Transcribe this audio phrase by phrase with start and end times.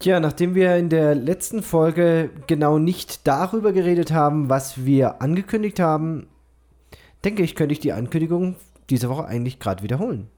[0.00, 5.78] Tja, nachdem wir in der letzten Folge genau nicht darüber geredet haben, was wir angekündigt
[5.78, 6.26] haben,
[7.22, 8.56] denke ich, könnte ich die Ankündigung
[8.88, 10.28] diese Woche eigentlich gerade wiederholen.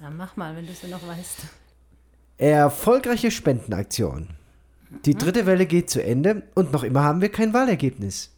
[0.00, 1.40] Na, mach mal, wenn du es ja noch weißt.
[2.38, 4.28] Erfolgreiche Spendenaktion.
[5.04, 8.32] Die dritte Welle geht zu Ende und noch immer haben wir kein Wahlergebnis.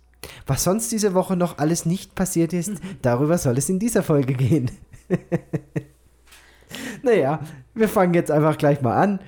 [0.48, 2.72] Was sonst diese Woche noch alles nicht passiert ist,
[3.02, 4.72] darüber soll es in dieser Folge gehen.
[7.04, 7.38] naja,
[7.74, 9.20] wir fangen jetzt einfach gleich mal an.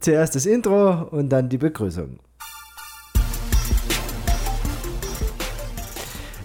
[0.00, 2.18] Zuerst das Intro und dann die Begrüßung.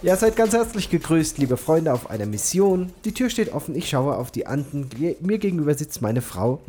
[0.01, 2.91] Ja, seid ganz herzlich gegrüßt, liebe Freunde, auf einer Mission.
[3.05, 4.89] Die Tür steht offen, ich schaue auf die Anden.
[5.21, 6.61] Mir gegenüber sitzt meine Frau.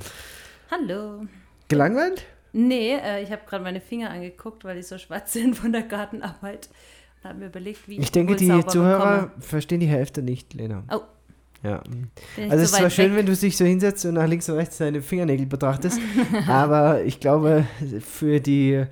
[0.71, 1.27] Hallo.
[1.67, 2.25] Gelangweilt?
[2.53, 5.83] Nee, äh, ich habe gerade meine Finger angeguckt, weil die so schwarz sind von der
[5.83, 6.69] Gartenarbeit.
[7.25, 9.31] Und habe mir überlegt, wie ich Ich denke, die Zuhörer bekomme.
[9.41, 10.85] verstehen die Hälfte nicht, Lena.
[10.93, 11.01] Oh,
[11.63, 11.79] Ja.
[12.37, 13.19] bin Also es ist zwar schön, weg?
[13.19, 15.99] wenn du dich so hinsetzt und nach links und rechts deine Fingernägel betrachtest,
[16.47, 17.67] aber ich glaube,
[18.01, 18.87] für die, äh,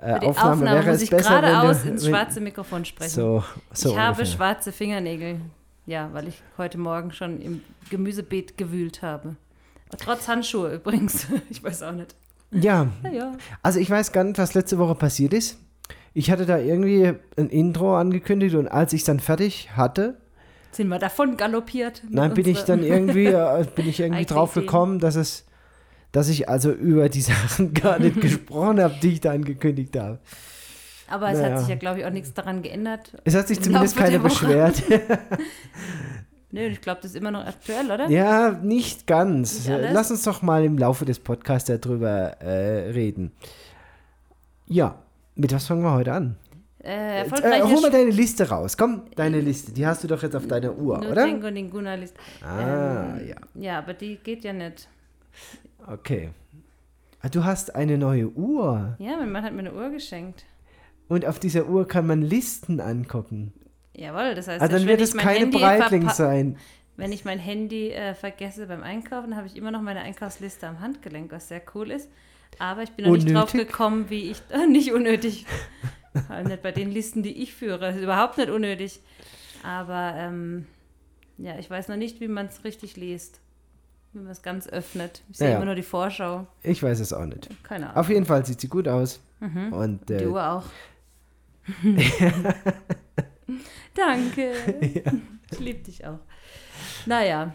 [0.00, 3.10] Für die Aufnahme, Aufnahme wäre muss es ich besser, wenn geradeaus ins schwarze Mikrofon sprechen.
[3.10, 4.26] So, so ich habe ungefähr.
[4.26, 5.40] schwarze Fingernägel.
[5.86, 9.36] Ja, weil ich heute Morgen schon im Gemüsebeet gewühlt habe.
[9.98, 11.26] Trotz Handschuhe übrigens.
[11.50, 12.14] Ich weiß auch nicht.
[12.52, 13.32] Ja, Naja.
[13.62, 15.58] also ich weiß gar nicht, was letzte Woche passiert ist.
[16.14, 20.18] Ich hatte da irgendwie ein Intro angekündigt und als ich es dann fertig hatte,
[20.72, 22.02] Sind wir davon galoppiert?
[22.08, 25.44] Nein, bin ich dann irgendwie, äh, bin ich irgendwie drauf gekommen, dass es,
[26.12, 30.18] dass ich also über die Sachen gar nicht gesprochen habe, die ich da angekündigt habe.
[31.08, 31.52] Aber es Naja.
[31.52, 33.12] hat sich ja, glaube ich, auch nichts daran geändert.
[33.24, 34.82] Es hat sich zumindest keiner beschwert.
[36.50, 38.08] Nö, ich glaube, das ist immer noch aktuell, oder?
[38.08, 39.66] ja, nicht ganz.
[39.68, 39.80] Nicht?
[39.92, 43.32] Lass uns doch mal im Laufe des Podcasts darüber äh, reden.
[44.66, 45.02] Ja,
[45.34, 46.36] mit was fangen wir heute an?
[46.84, 48.76] Äh, Äh, erfolgreiche hol mal deine Liste raus.
[48.76, 49.72] Komm, deine Liste.
[49.72, 51.08] Die hast du doch jetzt auf deiner Uhr, oder?
[51.26, 52.16] Nutrenko Ninguna List.
[52.44, 53.36] Ah, Ähm, ja.
[53.54, 54.88] Ja, aber die geht ja nicht.
[55.86, 56.30] Okay.
[57.20, 58.96] Ah, Du hast eine neue Uhr.
[58.98, 60.44] Ja, mein Mann hat mir eine Uhr geschenkt.
[61.08, 63.52] Und auf dieser Uhr kann man Listen angucken.
[63.94, 66.56] Jawohl, das heißt, Ah, dann wird es keine Handy Breitling sein.
[66.96, 70.80] Wenn ich mein Handy äh, vergesse beim Einkaufen, habe ich immer noch meine Einkaufsliste am
[70.80, 72.08] Handgelenk, was sehr cool ist.
[72.58, 73.70] Aber ich bin noch nicht drauf Unnötig?
[73.70, 74.42] gekommen, wie ich.
[74.50, 75.46] Äh, nicht unnötig.
[76.12, 77.78] Vor allem nicht bei den Listen, die ich führe.
[77.78, 79.00] Das ist überhaupt nicht unnötig.
[79.62, 80.66] Aber ähm,
[81.38, 83.40] ja, ich weiß noch nicht, wie man es richtig liest.
[84.12, 85.22] Wie man es ganz öffnet.
[85.30, 85.56] Ich sehe Ja, ja.
[85.56, 86.46] immer nur die Vorschau.
[86.62, 87.48] Ich weiß es auch nicht.
[87.64, 87.96] Keine Ahnung.
[87.98, 89.20] Auf jeden Fall sieht sie gut aus.
[89.40, 90.64] Und Die äh, Uhr auch.
[93.94, 94.52] Danke.
[95.52, 96.18] Ich liebe dich auch.
[97.04, 97.52] Naja.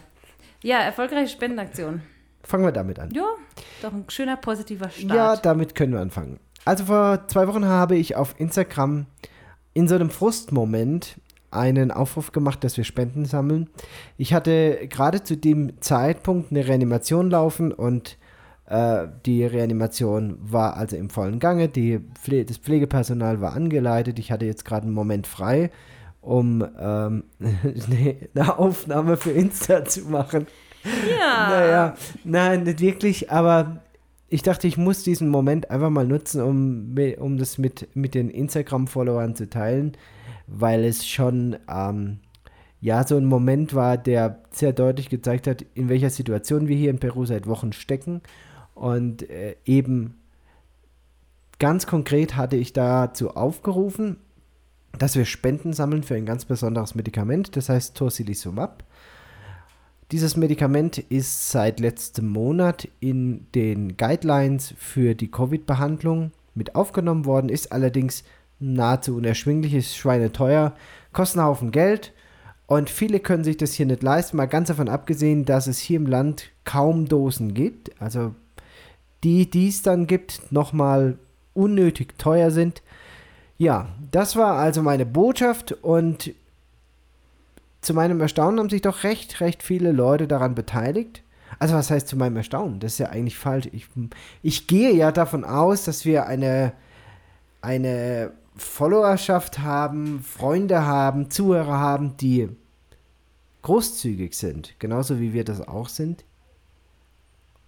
[0.62, 2.00] Ja, erfolgreiche Spendenaktion.
[2.44, 3.10] fangen wir damit an.
[3.10, 3.24] Ja,
[3.82, 5.44] doch ein schöner positiver Ja, Start.
[5.44, 6.38] damit können wir anfangen.
[6.68, 9.06] Also vor zwei Wochen habe ich auf Instagram
[9.72, 11.18] in so einem Frustmoment
[11.50, 13.70] einen Aufruf gemacht, dass wir Spenden sammeln.
[14.18, 18.18] Ich hatte gerade zu dem Zeitpunkt eine Reanimation laufen und
[18.66, 21.70] äh, die Reanimation war also im vollen Gange.
[21.70, 24.18] Die Pfle das Pflegepersonal war angeleitet.
[24.18, 25.70] Ich hatte jetzt gerade einen Moment frei,
[26.20, 30.46] um ähm, eine, eine Aufnahme für Insta zu machen.
[31.18, 31.48] ja.
[31.48, 33.80] Naja, nein, nicht wirklich, aber
[34.28, 38.28] ich dachte, ich muss diesen Moment einfach mal nutzen, um, um das mit, mit den
[38.28, 39.96] Instagram-Followern zu teilen,
[40.46, 42.18] weil es schon, ähm,
[42.80, 46.90] ja, so ein Moment war, der sehr deutlich gezeigt hat, in welcher Situation wir hier
[46.90, 48.20] in Peru seit Wochen stecken.
[48.74, 50.14] Und äh, eben
[51.58, 54.18] ganz konkret hatte ich dazu aufgerufen,
[54.98, 58.84] dass wir Spenden sammeln für ein ganz besonderes Medikament, das heißt Tocilizumab.
[60.10, 67.50] Dieses Medikament ist seit letztem Monat in den Guidelines für die Covid-Behandlung mit aufgenommen worden,
[67.50, 68.24] ist allerdings
[68.58, 70.74] nahezu unerschwinglich, ist schweineteuer,
[71.12, 72.14] kostet einen Haufen Geld
[72.66, 75.98] und viele können sich das hier nicht leisten, mal ganz davon abgesehen, dass es hier
[75.98, 78.34] im Land kaum Dosen gibt, also
[79.24, 81.18] die, die es dann gibt, nochmal
[81.52, 82.82] unnötig teuer sind.
[83.58, 86.32] Ja, das war also meine Botschaft und
[87.88, 91.22] zu meinem Erstaunen haben sich doch recht, recht viele Leute daran beteiligt.
[91.58, 92.80] Also was heißt zu meinem Erstaunen?
[92.80, 93.70] Das ist ja eigentlich falsch.
[93.72, 93.86] Ich,
[94.42, 96.74] ich gehe ja davon aus, dass wir eine,
[97.62, 102.50] eine Followerschaft haben, Freunde haben, Zuhörer haben, die
[103.62, 104.74] großzügig sind.
[104.78, 106.26] Genauso wie wir das auch sind.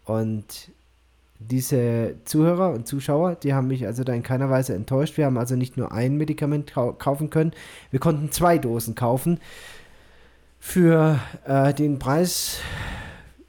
[0.04, 0.70] Und
[1.38, 5.16] diese Zuhörer und Zuschauer, die haben mich also da in keiner Weise enttäuscht.
[5.16, 7.52] Wir haben also nicht nur ein Medikament kau kaufen können,
[7.90, 9.40] wir konnten zwei Dosen kaufen
[10.60, 12.60] für äh, den Preis.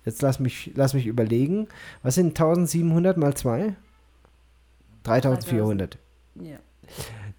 [0.06, 1.68] Jetzt lass mich, lass mich überlegen.
[2.02, 3.75] Was sind 1700 mal 2?
[5.04, 6.00] 3400.
[6.42, 6.58] ja.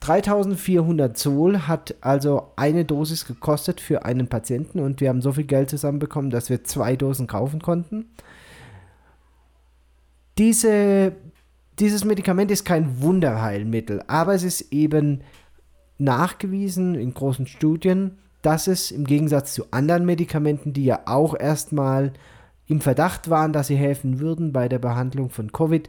[0.01, 5.45] 3400 Sol hat also eine Dosis gekostet für einen Patienten und wir haben so viel
[5.45, 8.07] Geld zusammenbekommen, dass wir zwei Dosen kaufen konnten.
[10.39, 11.13] Diese,
[11.79, 15.21] dieses Medikament ist kein Wunderheilmittel, aber es ist eben
[15.99, 22.13] nachgewiesen in großen Studien, dass es im Gegensatz zu anderen Medikamenten, die ja auch erstmal
[22.67, 25.89] im Verdacht waren, dass sie helfen würden bei der Behandlung von Covid,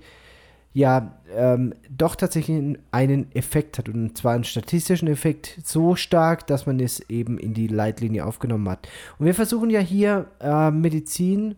[0.74, 3.90] ja ähm, doch tatsächlich einen Effekt hat.
[3.90, 8.70] Und zwar einen statistischen Effekt so stark, dass man es eben in die Leitlinie aufgenommen
[8.70, 8.88] hat.
[9.20, 11.56] Und wir versuchen ja hier äh, Medizin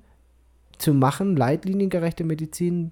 [0.77, 2.91] zu machen, leitliniengerechte Medizin,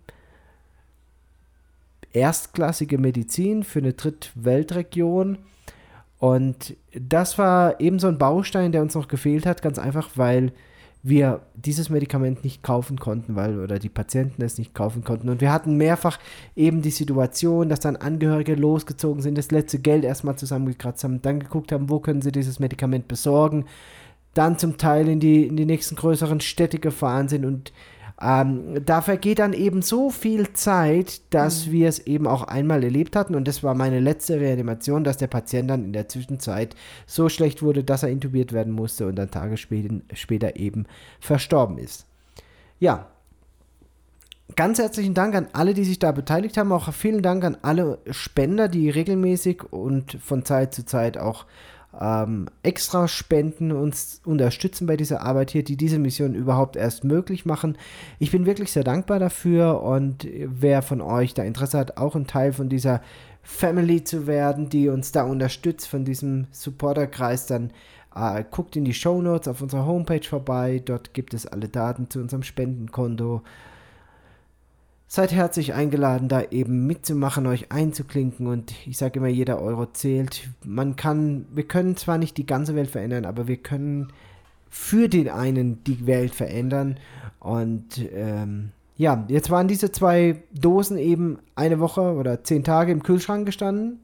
[2.13, 5.39] erstklassige Medizin für eine Drittweltregion.
[6.23, 10.53] Und das war eben so ein Baustein, der uns noch gefehlt hat, ganz einfach, weil
[11.01, 15.27] wir dieses Medikament nicht kaufen konnten, weil oder die Patienten es nicht kaufen konnten.
[15.27, 16.19] Und wir hatten mehrfach
[16.55, 21.41] eben die Situation, dass dann Angehörige losgezogen sind, das letzte Geld erstmal zusammengekratzt haben, dann
[21.41, 23.65] geguckt haben, wo können sie dieses Medikament besorgen,
[24.33, 27.73] dann zum Teil in die, in die nächsten größeren Städte gefahren sind und
[28.23, 31.71] ähm, da vergeht dann eben so viel Zeit, dass mhm.
[31.71, 33.35] wir es eben auch einmal erlebt hatten.
[33.35, 36.75] Und das war meine letzte Reanimation, dass der Patient dann in der Zwischenzeit
[37.05, 40.85] so schlecht wurde, dass er intubiert werden musste und dann Tage später, später eben
[41.19, 42.05] verstorben ist.
[42.79, 43.07] Ja,
[44.55, 46.71] ganz herzlichen Dank an alle, die sich da beteiligt haben.
[46.71, 51.45] Auch vielen Dank an alle Spender, die regelmäßig und von Zeit zu Zeit auch
[51.99, 57.45] ähm, extra Spenden uns unterstützen bei dieser Arbeit hier, die diese Mission überhaupt erst möglich
[57.45, 57.77] machen.
[58.19, 62.27] Ich bin wirklich sehr dankbar dafür und wer von euch da Interesse hat, auch ein
[62.27, 63.01] Teil von dieser
[63.43, 67.71] Family zu werden, die uns da unterstützt, von diesem Supporterkreis, dann
[68.15, 70.81] äh, guckt in die Show Notes auf unserer Homepage vorbei.
[70.83, 73.41] Dort gibt es alle Daten zu unserem Spendenkonto
[75.15, 80.49] Seid herzlich eingeladen, da eben mitzumachen, euch einzuklinken und ich sage immer, jeder Euro zählt.
[80.65, 84.11] Man kann, wir können zwar nicht die ganze Welt verändern, aber wir können
[84.71, 86.97] für den einen die Welt verändern
[87.39, 93.03] und ähm, ja, jetzt waren diese zwei Dosen eben eine Woche oder zehn Tage im
[93.03, 93.99] Kühlschrank gestanden.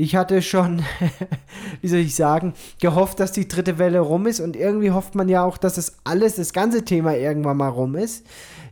[0.00, 0.84] Ich hatte schon,
[1.80, 5.28] wie soll ich sagen, gehofft, dass die dritte Welle rum ist und irgendwie hofft man
[5.28, 8.24] ja auch, dass das alles, das ganze Thema irgendwann mal rum ist.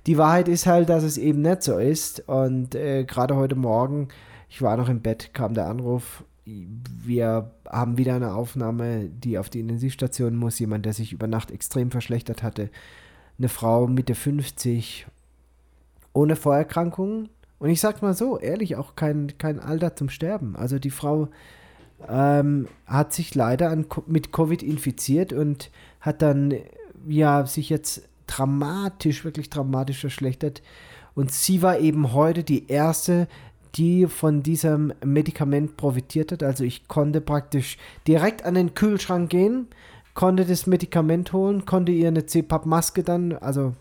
[0.07, 2.29] Die Wahrheit ist halt, dass es eben nicht so ist.
[2.29, 4.07] Und äh, gerade heute Morgen,
[4.49, 9.51] ich war noch im Bett, kam der Anruf, wir haben wieder eine Aufnahme, die auf
[9.51, 10.61] die Intensivstation muss.
[10.61, 12.71] Jemand, der sich über Nacht extrem verschlechtert hatte.
[13.37, 15.09] Eine Frau Mitte 50,
[16.13, 17.31] ohne Vorerkrankungen.
[17.59, 20.57] Und ich sag mal so, ehrlich, auch kein, kein Alter zum Sterben.
[20.57, 21.29] Also die Frau
[22.09, 25.71] ähm, hat sich leider an, mit Covid infiziert und
[26.01, 26.55] hat dann
[27.09, 30.63] ja sich jetzt dramatisch, wirklich dramatisch verschlechtert.
[31.15, 33.29] Und sie war eben heute die erste,
[33.77, 36.43] die von diesem Medikament profitiert hat.
[36.43, 39.69] Also ich konnte praktisch direkt an den Kühlschrank gehen,
[40.15, 43.75] konnte das Medikament holen, konnte ihr eine CPAP-Maske dann, also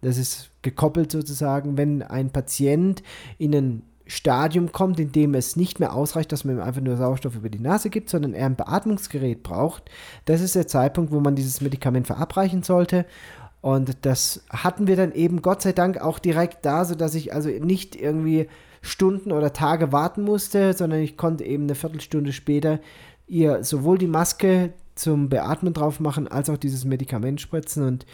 [0.00, 3.02] das ist gekoppelt sozusagen, wenn ein Patient
[3.38, 6.96] in ein Stadium kommt, in dem es nicht mehr ausreicht, dass man ihm einfach nur
[6.96, 9.84] Sauerstoff über die Nase gibt, sondern er ein Beatmungsgerät braucht.
[10.26, 13.06] Das ist der Zeitpunkt, wo man dieses Medikament verabreichen sollte.
[13.60, 17.48] Und das hatten wir dann eben Gott sei Dank auch direkt da, sodass ich also
[17.48, 18.48] nicht irgendwie
[18.80, 22.80] Stunden oder Tage warten musste, sondern ich konnte eben eine Viertelstunde später
[23.26, 27.84] ihr sowohl die Maske zum Beatmen drauf machen, als auch dieses Medikament spritzen.
[27.84, 28.06] Und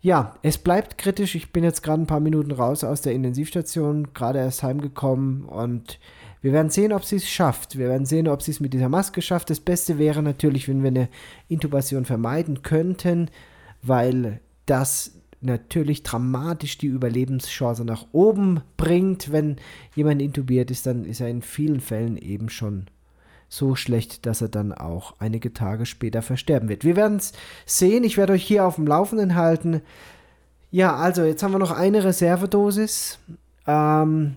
[0.00, 1.34] ja, es bleibt kritisch.
[1.34, 5.98] Ich bin jetzt gerade ein paar Minuten raus aus der Intensivstation, gerade erst heimgekommen und
[6.40, 7.76] wir werden sehen, ob sie es schafft.
[7.76, 9.50] Wir werden sehen, ob sie es mit dieser Maske schafft.
[9.50, 11.08] Das Beste wäre natürlich, wenn wir eine
[11.48, 13.28] Intubation vermeiden könnten,
[13.82, 19.32] weil das natürlich dramatisch die Überlebenschance nach oben bringt.
[19.32, 19.56] Wenn
[19.96, 22.86] jemand intubiert ist, dann ist er in vielen Fällen eben schon
[23.48, 26.84] so schlecht, dass er dann auch einige Tage später versterben wird.
[26.84, 27.32] Wir werden es
[27.66, 28.04] sehen.
[28.04, 29.80] Ich werde euch hier auf dem Laufenden halten.
[30.70, 33.18] Ja, also jetzt haben wir noch eine Reservedosis.
[33.66, 34.36] Ähm,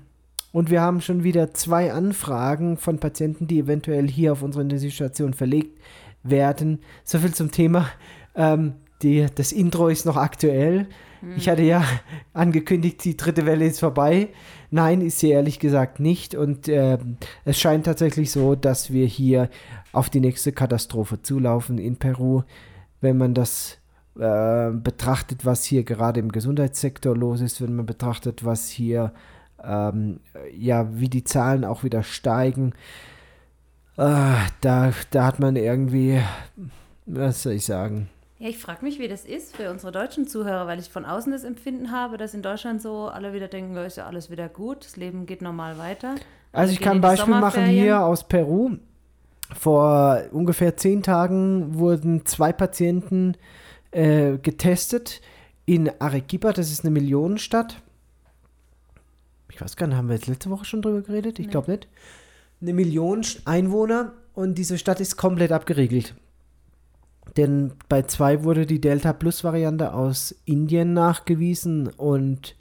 [0.54, 5.34] und wir haben schon wieder zwei Anfragen von Patienten, die eventuell hier auf unsere Intensivstation
[5.34, 5.78] verlegt
[6.24, 6.80] werden.
[7.04, 7.88] So viel zum Thema.
[8.36, 10.88] Ähm, die, das Intro ist noch aktuell.
[11.22, 11.36] Mhm.
[11.38, 11.84] Ich hatte ja
[12.34, 14.30] angekündigt, die dritte Welle ist vorbei.
[14.70, 16.36] Nein, ist sie ehrlich gesagt nicht.
[16.36, 16.98] Und äh,
[17.46, 19.50] es scheint tatsächlich so, dass wir hier
[19.92, 22.44] auf die nächste Katastrophe zulaufen in Peru.
[23.02, 23.78] Wenn man das
[24.20, 29.14] äh, betrachtet, was hier gerade im Gesundheitssektor los ist, wenn man betrachtet, was hier,
[29.64, 30.20] ähm,
[30.58, 32.74] ja, wie die Zahlen auch wieder steigen,
[33.98, 36.20] äh, da, da hat man irgendwie,
[37.06, 38.10] was soll ich sagen,
[38.42, 41.32] ja, ich frage mich, wie das ist für unsere deutschen Zuhörer, weil ich von außen
[41.32, 44.84] das Empfinden habe, dass in Deutschland so alle wieder denken, ist ja alles wieder gut,
[44.84, 46.16] das Leben geht normal weiter.
[46.52, 48.78] Also ich kann ein Beispiel machen hier aus Peru.
[49.54, 53.36] Vor ungefähr zehn Tagen wurden zwei Patienten
[53.92, 55.22] äh, getestet
[55.66, 57.82] in Arequipa, das ist eine Millionenstadt.
[59.50, 61.38] Ich ich weiß gar nicht, haben wir jetzt letzte Woche schon drüber geredet?
[61.38, 61.52] Ich Nee.
[61.52, 61.88] glaube nicht.
[62.60, 66.16] Eine Million Einwohner und diese Stadt ist komplett abgeriegelt.
[67.38, 72.56] Denn bei zwei wurde die Delta Plus Variante aus Indien nachgewiesen und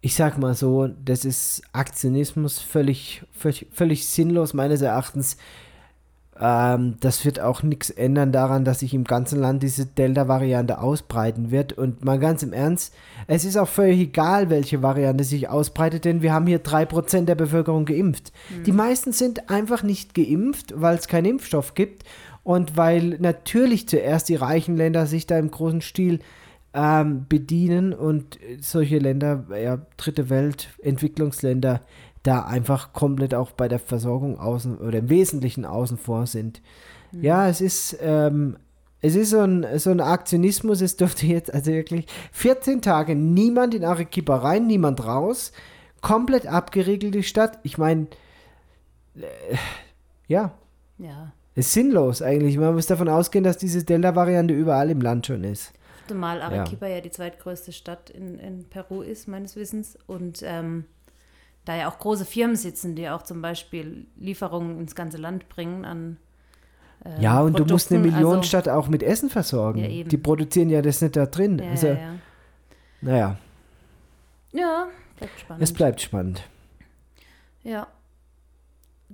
[0.00, 5.36] ich sag mal so, das ist Aktionismus völlig, völlig, völlig sinnlos meines Erachtens.
[6.38, 11.50] Ähm, das wird auch nichts ändern daran, dass sich im ganzen Land diese Delta-Variante ausbreiten
[11.50, 11.72] wird.
[11.72, 12.94] Und mal ganz im Ernst,
[13.26, 17.34] es ist auch völlig egal, welche Variante sich ausbreitet, denn wir haben hier 3% der
[17.34, 18.32] Bevölkerung geimpft.
[18.64, 22.04] Die meisten sind einfach nicht geimpft, weil es keinen Impfstoff gibt
[22.46, 26.20] und weil natürlich zuerst die reichen Länder sich da im großen Stil
[26.74, 31.80] ähm, bedienen und solche Länder, ja, dritte Welt, Entwicklungsländer,
[32.22, 36.62] da einfach komplett auch bei der Versorgung außen oder im Wesentlichen außen vor sind.
[37.10, 38.56] Ja, es ist, ähm,
[39.00, 43.74] es ist so ein, so ein Aktionismus, es dürfte jetzt also wirklich 14 Tage niemand
[43.74, 45.50] in Arequipa rein, niemand raus,
[46.00, 47.58] komplett abgeriegelt die Stadt.
[47.64, 48.06] Ich meine,
[49.16, 49.56] äh,
[50.28, 50.52] ja,
[50.98, 51.32] Ja.
[51.56, 52.56] Ist sinnlos eigentlich.
[52.58, 55.72] Man muss davon ausgehen, dass diese Delta-Variante überall im Land schon ist.
[56.06, 57.00] Zumal Arequipa ja.
[57.00, 59.98] die zweitgrößte Stadt in, in Peru ist, meines Wissens.
[60.06, 60.84] Und ähm,
[61.64, 65.84] da ja auch große Firmen sitzen, die auch zum Beispiel Lieferungen ins ganze Land bringen
[65.84, 66.18] an.
[67.04, 68.20] äh, Ja, und du musst eine Produkten.
[68.20, 69.80] Millionenstadt auch mit Essen versorgen.
[69.80, 70.04] Ja.
[70.04, 71.60] Die produzieren ja das nicht da drin.
[71.60, 72.14] Also, also, ja, ja,
[73.00, 73.38] naja,
[74.52, 74.60] ja.
[74.60, 74.86] ja,
[75.16, 75.62] bleibt spannend.
[75.62, 76.42] es bleibt spannend.
[77.64, 77.88] Ja.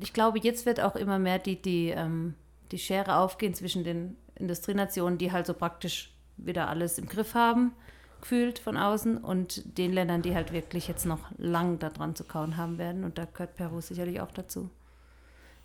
[0.01, 2.35] Ich glaube, jetzt wird auch immer mehr die, die, ähm,
[2.71, 7.73] die Schere aufgehen zwischen den Industrienationen, die halt so praktisch wieder alles im Griff haben,
[8.21, 12.57] gefühlt von außen, und den Ländern, die halt wirklich jetzt noch lang daran zu kauen
[12.57, 13.05] haben werden.
[13.05, 14.71] Und da gehört Peru sicherlich auch dazu.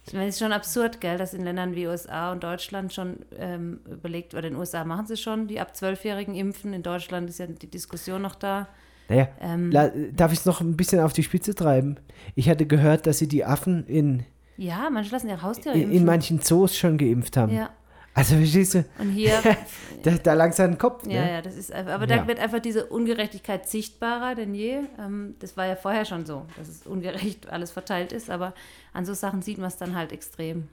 [0.05, 3.25] Ich meine, es ist schon absurd, gell, dass in Ländern wie USA und Deutschland schon
[3.37, 6.73] ähm, überlegt, oder in den USA machen sie schon, die ab Zwölfjährigen impfen.
[6.73, 8.69] In Deutschland ist ja die Diskussion noch da.
[9.09, 11.97] Naja, Ähm, la, darf ich es noch ein bisschen auf die Spitze treiben?
[12.35, 14.23] Ich hatte gehört, dass sie die Affen in,
[14.57, 15.97] ja, manche lassen ihre Haustiere in, impfen.
[15.97, 17.53] in manchen Zoos schon geimpft haben.
[17.53, 17.69] ja.
[18.13, 19.33] Also verstehst du, Und hier
[20.03, 21.05] da, da langsam ein Kopf.
[21.05, 21.31] Ja, ne?
[21.33, 22.17] ja, das ist einfach, aber Ja.
[22.17, 24.79] da wird einfach diese Ungerechtigkeit sichtbarer denn je.
[24.99, 28.55] Ähm, das war ja vorher schon so, dass es ungerecht alles verteilt ist, aber
[28.91, 30.67] an so Sachen sieht man es dann halt extrem.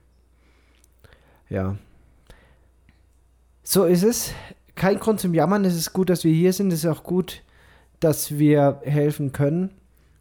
[1.50, 1.76] Ja.
[3.62, 4.32] So ist es.
[4.74, 5.64] Kein Grund zum Jammern.
[5.66, 6.72] Es ist gut, dass wir hier sind.
[6.72, 7.42] Es ist auch gut,
[8.04, 9.70] dass wir helfen können.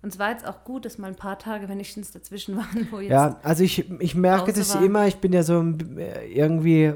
[0.01, 2.99] Und es war jetzt auch gut, dass mal ein paar Tage wenigstens dazwischen waren, wo
[2.99, 3.11] jetzt.
[3.11, 4.83] Ja, also ich, ich merke das war.
[4.83, 5.07] immer.
[5.07, 6.93] Ich bin ja so äh, irgendwie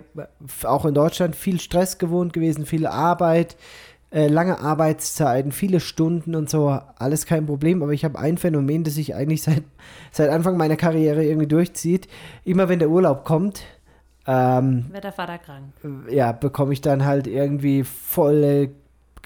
[0.63, 3.55] auch in Deutschland viel Stress gewohnt gewesen, viel Arbeit,
[4.11, 6.67] äh, lange Arbeitszeiten, viele Stunden und so.
[6.67, 7.81] Alles kein Problem.
[7.81, 9.63] Aber ich habe ein Phänomen, das sich eigentlich seit,
[10.11, 12.09] seit Anfang meiner Karriere irgendwie durchzieht.
[12.43, 13.63] Immer wenn der Urlaub kommt,
[14.27, 15.67] ähm, Wird der Vater krank.
[16.09, 18.71] ja, bekomme ich dann halt irgendwie volle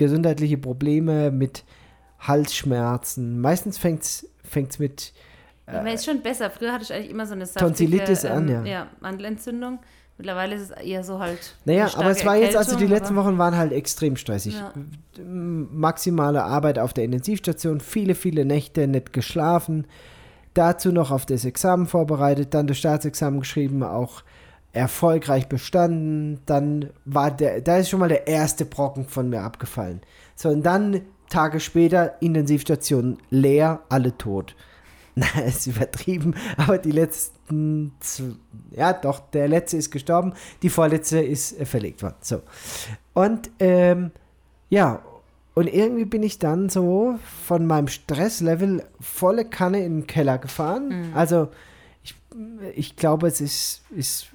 [0.01, 1.63] gesundheitliche Probleme mit
[2.19, 3.39] Halsschmerzen.
[3.39, 5.13] Meistens fängt es mit,
[5.67, 6.49] Ja, aber ist schon besser.
[6.49, 8.63] Früher hatte ich eigentlich immer so eine saftige, Äh, Tonsillitis an, ja.
[8.65, 9.79] ja, Mandelentzündung.
[10.17, 11.55] Mittlerweile ist es eher so halt.
[11.65, 14.55] naja, aber es war jetzt, also die Erkältung, letzten Wochen waren halt extrem stressig.
[14.55, 14.71] Ja.
[15.23, 19.87] Maximale Arbeit auf der Intensivstation, viele, viele Nächte nicht geschlafen.
[20.53, 24.23] Dazu noch auf das Examen vorbereitet, dann das Staatsexamen geschrieben, auch
[24.73, 26.39] erfolgreich bestanden.
[26.45, 30.01] Dann war der, da ist schon mal der erste Brocken von mir abgefallen.
[30.35, 34.55] So, und dann Tage später Intensivstation leer, alle tot.
[35.15, 37.91] Na, ist übertrieben, aber die letzten,
[38.71, 42.15] ja doch, der letzte ist gestorben, die vorletzte ist äh, verlegt worden.
[42.21, 42.41] So.
[43.13, 44.11] Und ähm,
[44.69, 45.01] ja,
[45.53, 51.11] und irgendwie bin ich dann so von meinem Stresslevel volle Kanne in den Keller gefahren.
[51.13, 51.49] Also
[52.75, 54.29] ich, glaube, es ist, ist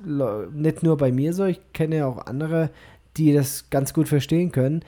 [0.53, 2.71] nicht nur bei mir so, ich kenne auch andere,
[3.17, 4.85] die das ganz gut verstehen können.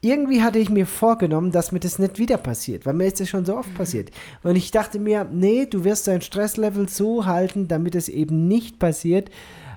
[0.00, 3.28] Irgendwie hatte ich mir vorgenommen, dass mir das nicht wieder passiert, weil mir ist das
[3.30, 4.10] schon so oft passiert.
[4.42, 8.78] Und ich dachte mir, nee, du wirst dein Stresslevel so halten, damit es eben nicht
[8.78, 9.30] passiert.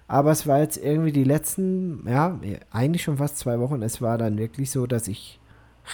[0.10, 2.40] Aber es war jetzt irgendwie die letzten, ja,
[2.72, 3.82] eigentlich schon fast zwei Wochen.
[3.82, 5.40] Es war dann wirklich so, dass ich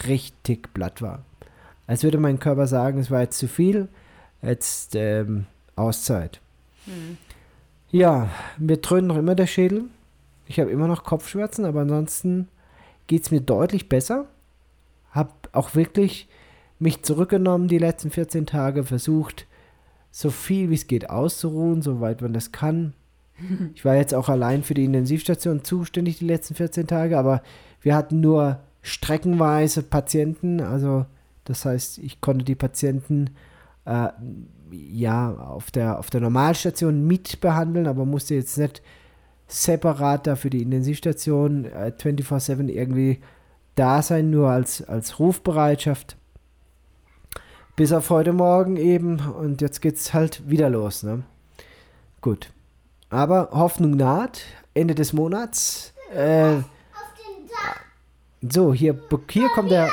[0.06, 1.24] richtig platt war.
[1.86, 3.88] Als würde mein Körper sagen, es war jetzt zu viel,
[4.42, 5.46] jetzt ähm,
[5.76, 6.40] Auszeit.
[7.90, 8.28] Ja,
[8.58, 9.84] mir dröhnt noch immer der Schädel.
[10.46, 12.48] Ich habe immer noch Kopfschmerzen, aber ansonsten
[13.06, 14.26] geht es mir deutlich besser.
[15.10, 16.28] Habe auch wirklich
[16.78, 19.46] mich zurückgenommen die letzten 14 Tage, versucht,
[20.10, 22.94] so viel wie es geht auszuruhen, soweit man das kann.
[23.74, 27.42] Ich war jetzt auch allein für die Intensivstation zuständig die letzten 14 Tage, aber
[27.80, 30.60] wir hatten nur streckenweise Patienten.
[30.60, 31.06] Also
[31.44, 33.30] das heißt, ich konnte die Patienten
[33.86, 34.08] äh,
[34.70, 38.82] ja auf der, auf der Normalstation mitbehandeln, aber musste jetzt nicht
[39.46, 43.20] separat da für die Intensivstation äh, 24-7 irgendwie
[43.74, 46.16] da sein, nur als, als Rufbereitschaft.
[47.76, 49.18] Bis auf heute Morgen eben.
[49.18, 51.24] Und jetzt geht's halt wieder los, ne?
[52.20, 52.50] Gut.
[53.10, 54.42] Aber Hoffnung naht.
[54.74, 55.92] Ende des Monats.
[56.14, 56.62] Äh,
[58.42, 59.90] so, hier, hier kommt der.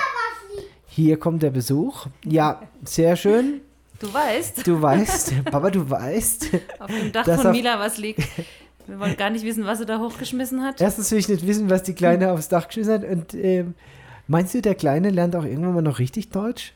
[0.85, 2.07] Hier kommt der Besuch.
[2.25, 3.61] Ja, sehr schön.
[4.01, 6.47] Du weißt, Du weißt, Papa, du weißt.
[6.79, 8.21] auf dem Dach von Mila was liegt.
[8.87, 10.81] Wir wollen gar nicht wissen, was sie da hochgeschmissen hat.
[10.81, 13.03] Erstens will ich nicht wissen, was die Kleine aufs Dach geschmissen hat.
[13.05, 13.75] Und ähm,
[14.27, 16.73] meinst du, der Kleine lernt auch irgendwann mal noch richtig Deutsch?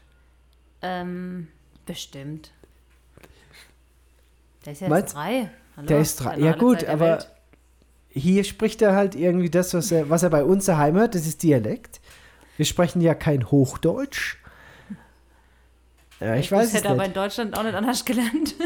[0.83, 1.47] Ähm,
[1.85, 2.51] bestimmt.
[4.65, 5.49] Der ist ja Meinst- jetzt drei.
[5.77, 6.37] Hallo, Der ist drei.
[6.39, 7.31] Ja, gut, aber- Welt.
[8.17, 11.15] Hier spricht er halt irgendwie das, was er, was er bei uns daheim hört.
[11.15, 11.99] Das ist Dialekt.
[12.55, 14.37] Wir sprechen ja kein Hochdeutsch.
[16.19, 17.17] Ja, ich, weiß das es hätte aber in nicht.
[17.17, 18.55] Deutschland auch nicht anders gelernt.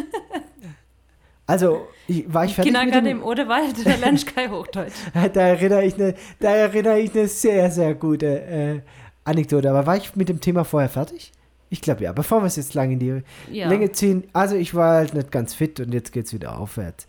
[1.47, 4.93] Also, ich, war ich fertig mit Kindergarten dem, im Odewald, da lernst du kein Hochdeutsch.
[5.33, 8.81] da erinnere ich eine, da erinnere ich eine sehr, sehr gute äh,
[9.23, 9.67] Anekdote.
[9.67, 11.31] Aber war ich mit dem Thema vorher fertig?
[11.71, 13.67] Ich glaube ja, bevor wir es jetzt lang in die Ja.
[13.67, 14.25] Länge ziehen.
[14.31, 17.07] Also ich war halt nicht ganz fit und jetzt geht es wieder aufwärts.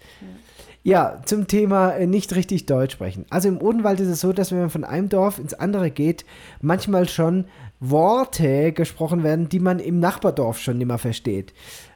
[0.82, 3.26] Ja, zum Thema äh, nicht richtig Deutsch sprechen.
[3.28, 6.24] Also im Odenwald ist es so, dass wenn man von einem Dorf ins andere geht,
[6.62, 7.44] manchmal schon
[7.80, 11.54] Worte gesprochen werden, die man im Nachbardorf schon nicht mehr versteht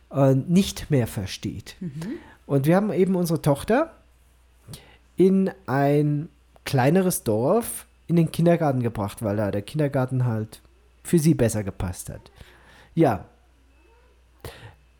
[0.08, 1.76] und nicht mehr versteht.
[2.46, 3.92] Und wir haben eben unsere Tochter
[5.16, 6.28] in ein
[6.64, 10.60] kleineres Dorf in den Kindergarten gebracht, weil da der Kindergarten halt
[11.02, 12.30] für sie besser gepasst hat.
[12.94, 13.26] Ja.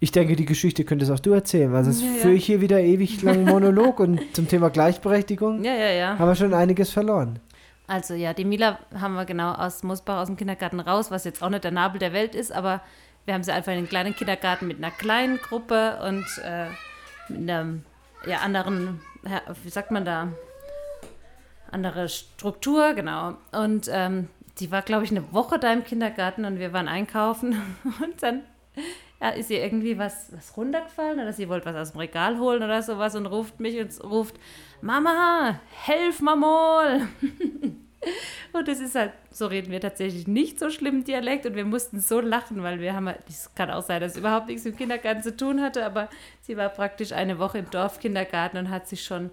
[0.00, 2.12] Ich denke, die Geschichte könntest auch du erzählen, weil sonst Ja, ja.
[2.16, 6.18] führe ich hier wieder ewig lang Monolog und zum Thema Gleichberechtigung Ja, ja, ja.
[6.18, 7.38] haben wir schon einiges verloren.
[7.86, 11.42] Also ja, die Mila haben wir genau aus Mosbach aus dem Kindergarten raus, was jetzt
[11.42, 12.80] auch nicht der Nabel der Welt ist, aber
[13.24, 16.66] wir haben sie einfach in einen kleinen Kindergarten mit einer kleinen Gruppe und äh,
[17.28, 17.74] mit einer
[18.26, 19.00] ja, anderen,
[19.62, 20.28] wie sagt man da,
[21.70, 23.34] andere Struktur, genau.
[23.52, 27.60] Und ähm, die war, glaube ich, eine Woche da im Kindergarten und wir waren einkaufen
[28.02, 28.42] und dann
[29.20, 32.62] ja, ist ihr irgendwie was, was runtergefallen oder sie wollte was aus dem Regal holen
[32.62, 34.36] oder sowas und ruft mich und ruft,
[34.80, 37.08] Mama, helf mal mal.
[38.52, 41.64] Und es ist halt, so reden wir tatsächlich nicht so schlimm im Dialekt und wir
[41.64, 44.64] mussten so lachen, weil wir haben, halt- es kann auch sein, dass es überhaupt nichts
[44.64, 46.08] mit Kindergarten zu tun hatte, aber
[46.42, 49.30] sie war praktisch eine Woche im Dorfkindergarten und hat sich schon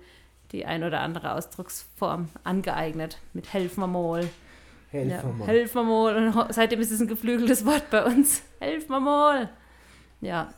[0.52, 4.28] die ein oder andere Ausdrucksform angeeignet mit helf mal mal.
[4.90, 5.48] Helf Ja, mal.
[5.48, 6.16] helf mal.
[6.18, 8.42] Und seitdem ist es ein geflügeltes Wort bei uns.
[8.60, 9.50] Helf mal mal.
[10.20, 10.54] Ja.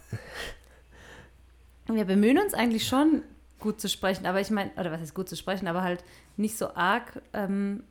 [1.88, 3.24] Wir bemühen uns eigentlich schon,
[3.60, 6.04] gut zu sprechen, aber ich meine, oder was ist gut zu sprechen, aber halt
[6.38, 7.84] nicht so arg ähm,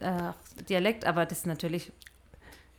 [0.00, 0.32] äh,
[0.68, 1.92] Dialekt, aber das ist natürlich,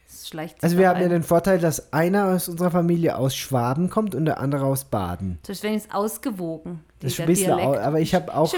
[0.09, 1.09] es schleicht Also wir haben ja ein.
[1.11, 5.37] den Vorteil, dass einer aus unserer Familie aus Schwaben kommt und der andere aus Baden.
[5.43, 8.53] Das ist wenigstens ausgewogen, Das ist ein bisschen, au- aber ich habe auch,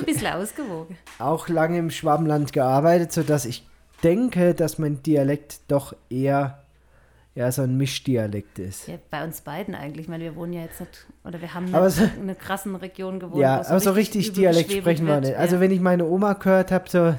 [1.19, 3.65] auch lange im Schwabenland gearbeitet, sodass ich
[4.03, 6.63] denke, dass mein Dialekt doch eher,
[7.35, 8.87] eher so ein Mischdialekt ist.
[8.87, 10.05] Ja, bei uns beiden eigentlich.
[10.05, 13.19] Ich meine, wir wohnen ja jetzt nicht, oder wir haben so- in einer krassen Region
[13.19, 13.41] gewohnt.
[13.41, 15.35] Ja, aber so richtig übel Dialekt sprechen wir nicht.
[15.35, 15.61] Also ja.
[15.61, 17.15] wenn ich meine Oma gehört habe, so,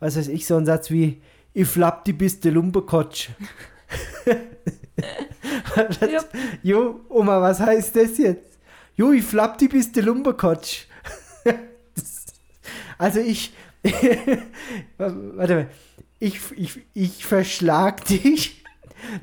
[0.00, 1.20] was weiß ich, so ein Satz wie,
[1.54, 3.30] ich flapp die bis de Lumpekotsch.
[4.26, 4.34] Ja.
[6.62, 8.58] Jo, Oma, was heißt das jetzt?
[8.96, 10.86] Jo, ich flapp die bis de Lumpekotsch.
[12.98, 13.52] Also ich,
[14.98, 15.68] warte mal,
[16.18, 18.64] ich, ich, ich verschlag dich,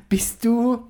[0.08, 0.86] bis du,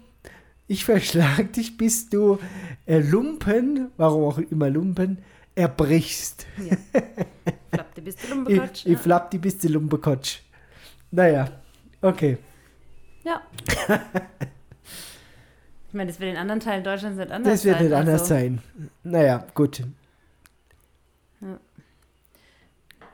[0.68, 2.38] ich verschlag dich, bis du
[2.86, 5.18] äh, Lumpen, warum auch immer Lumpen,
[5.56, 6.46] erbrichst.
[7.72, 8.86] Flappte bis du Ich, Lumbekotsch.
[8.86, 10.38] ich flapp die bis de Lumpekotsch.
[11.10, 11.48] Naja,
[12.02, 12.38] okay.
[13.24, 13.40] Ja.
[15.88, 17.84] ich meine, das wird in anderen Teilen Deutschlands nicht anders Das wird sein.
[17.86, 18.62] nicht anders also, sein.
[19.02, 19.80] Naja, gut.
[21.40, 21.58] Ja.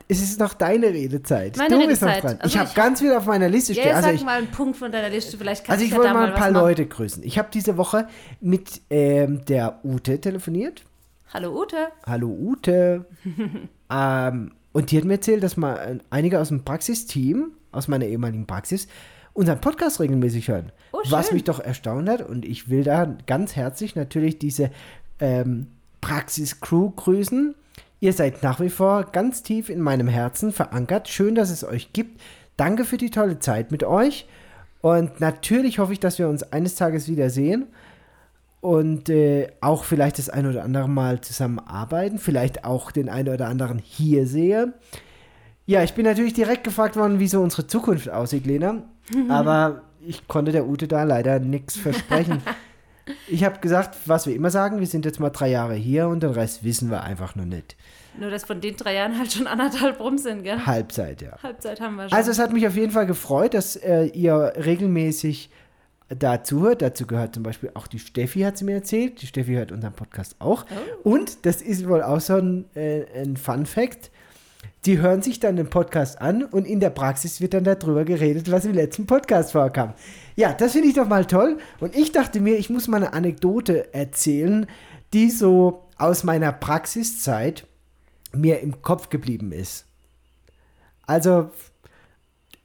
[0.07, 1.57] Es ist noch deine Redezeit.
[1.57, 2.23] Meine du bist noch Redezeit.
[2.33, 2.41] dran.
[2.41, 3.87] Also ich habe ganz viel auf meiner Liste Ja, stehen.
[3.87, 5.37] jetzt Also sag ich, mal einen Punkt von deiner Liste.
[5.37, 6.51] Vielleicht kannst also ich du wollte ja da mal ein paar.
[6.51, 7.23] Leute grüßen.
[7.23, 8.07] Ich habe diese Woche
[8.41, 10.83] mit ähm, der Ute telefoniert.
[11.33, 11.87] Hallo Ute.
[12.05, 13.05] Hallo Ute.
[13.89, 18.05] ähm, und die hat mir erzählt, dass mal äh, einige aus dem Praxisteam, aus meiner
[18.05, 18.87] ehemaligen Praxis,
[19.33, 20.71] unseren Podcast regelmäßig hören.
[20.91, 22.27] Oh, was mich doch erstaunt hat.
[22.27, 24.71] Und ich will da ganz herzlich natürlich diese
[25.19, 25.67] ähm,
[26.01, 27.55] Praxis-Crew grüßen.
[27.99, 31.07] Ihr seid nach wie vor ganz tief in meinem Herzen verankert.
[31.07, 32.19] Schön, dass es euch gibt.
[32.57, 34.27] Danke für die tolle Zeit mit euch.
[34.81, 37.67] Und natürlich hoffe ich, dass wir uns eines Tages wiedersehen
[38.63, 43.49] und äh, auch vielleicht das ein oder andere Mal zusammenarbeiten, vielleicht auch den einen oder
[43.49, 44.71] anderen hier sehe.
[45.65, 48.83] Ja, ich bin natürlich direkt gefragt worden, wie so unsere Zukunft aussieht, Lena.
[49.29, 52.41] Aber ich konnte der Ute da leider nichts versprechen.
[53.27, 56.23] Ich habe gesagt, was wir immer sagen, wir sind jetzt mal drei Jahre hier und
[56.23, 57.75] den Rest wissen wir einfach noch nicht.
[58.17, 60.65] Nur, dass von den drei Jahren halt schon anderthalb rum sind, gell?
[60.65, 61.35] Halbzeit, ja.
[61.43, 62.17] Halbzeit haben wir schon.
[62.17, 65.49] Also es hat mich auf jeden Fall gefreut, dass äh, ihr regelmäßig
[66.09, 66.81] dazu hört.
[66.81, 69.21] Dazu gehört zum Beispiel auch die Steffi, hat sie mir erzählt.
[69.21, 70.65] Die Steffi hört unseren Podcast auch.
[71.03, 71.11] Oh.
[71.11, 74.11] Und das ist wohl auch so ein, äh, ein Fun Fact.
[74.85, 78.51] Die hören sich dann den Podcast an und in der Praxis wird dann darüber geredet,
[78.51, 79.93] was im letzten Podcast vorkam.
[80.35, 81.57] Ja, das finde ich doch mal toll.
[81.79, 84.65] Und ich dachte mir, ich muss mal eine Anekdote erzählen,
[85.13, 87.65] die so aus meiner Praxiszeit
[88.33, 89.85] mir im Kopf geblieben ist.
[91.05, 91.51] Also,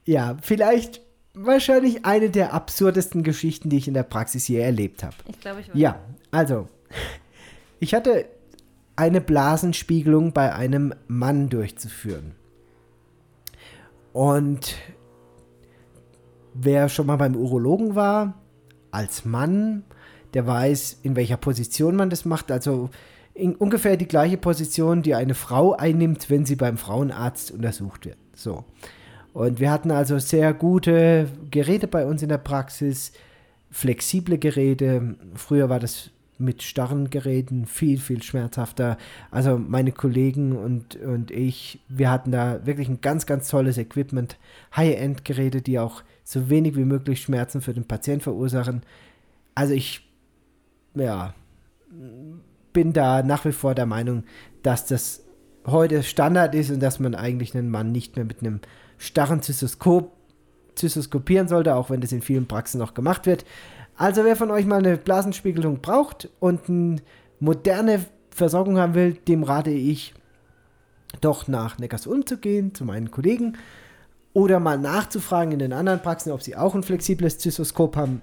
[0.05, 1.01] ja, vielleicht
[1.33, 5.15] wahrscheinlich eine der absurdesten Geschichten, die ich in der Praxis je erlebt habe.
[5.27, 5.75] Ich glaube, ich weiß.
[5.77, 5.99] Ja,
[6.31, 6.67] also,
[7.79, 8.25] ich hatte
[8.95, 12.35] eine Blasenspiegelung bei einem Mann durchzuführen.
[14.11, 14.75] Und
[16.53, 18.33] wer schon mal beim Urologen war,
[18.91, 19.83] als Mann,
[20.33, 22.51] der weiß, in welcher Position man das macht.
[22.51, 22.89] Also
[23.33, 28.17] in ungefähr die gleiche Position, die eine Frau einnimmt, wenn sie beim Frauenarzt untersucht wird.
[28.35, 28.65] So.
[29.33, 33.13] Und wir hatten also sehr gute Geräte bei uns in der Praxis,
[33.71, 35.15] flexible Geräte.
[35.35, 38.97] Früher war das mit starren Geräten viel, viel schmerzhafter.
[39.29, 44.37] Also meine Kollegen und, und ich, wir hatten da wirklich ein ganz, ganz tolles Equipment,
[44.75, 48.83] High-End-Geräte, die auch so wenig wie möglich Schmerzen für den Patienten verursachen.
[49.53, 50.09] Also ich,
[50.95, 51.33] ja,
[52.71, 54.23] bin da nach wie vor der Meinung,
[54.63, 55.23] dass das
[55.65, 58.61] heute Standard ist und dass man eigentlich einen Mann nicht mehr mit einem
[58.99, 60.11] starren Zystoskop
[60.75, 63.45] zystoskopieren sollte, auch wenn das in vielen Praxen noch gemacht wird.
[63.95, 66.97] Also wer von euch mal eine Blasenspiegelung braucht und eine
[67.39, 70.13] moderne Versorgung haben will, dem rate ich
[71.21, 73.57] doch nach Neckarsulm zu gehen, zu meinen Kollegen
[74.33, 78.21] oder mal nachzufragen in den anderen Praxen, ob sie auch ein flexibles Zystoskop haben.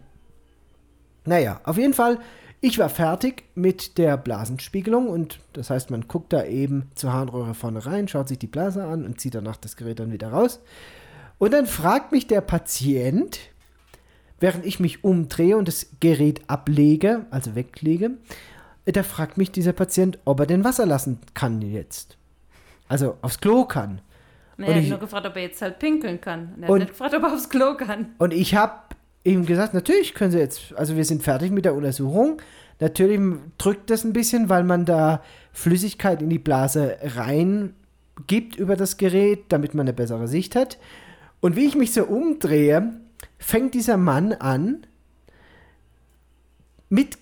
[1.24, 2.18] Naja, auf jeden Fall
[2.60, 7.54] ich war fertig mit der Blasenspiegelung und das heißt, man guckt da eben zur Harnröhre
[7.54, 10.60] vorne rein, schaut sich die Blase an und zieht danach das Gerät dann wieder raus.
[11.38, 13.38] Und dann fragt mich der Patient,
[14.40, 18.12] während ich mich umdrehe und das Gerät ablege, also weglege,
[18.86, 22.16] da fragt mich dieser Patient, ob er denn Wasser lassen kann jetzt.
[22.88, 24.00] Also aufs Klo kann.
[24.58, 26.54] Nee, er hat nur gefragt, ob er jetzt halt pinkeln kann.
[26.60, 28.14] er hat nicht gefragt, ob er aufs Klo kann.
[28.18, 28.72] Und ich habe
[29.26, 32.40] ihm gesagt, natürlich können sie jetzt, also wir sind fertig mit der Untersuchung.
[32.78, 33.20] Natürlich
[33.58, 37.74] drückt das ein bisschen, weil man da Flüssigkeit in die Blase rein
[38.26, 40.78] gibt über das Gerät, damit man eine bessere Sicht hat.
[41.40, 42.94] Und wie ich mich so umdrehe,
[43.38, 44.86] fängt dieser Mann an,
[46.88, 47.18] mit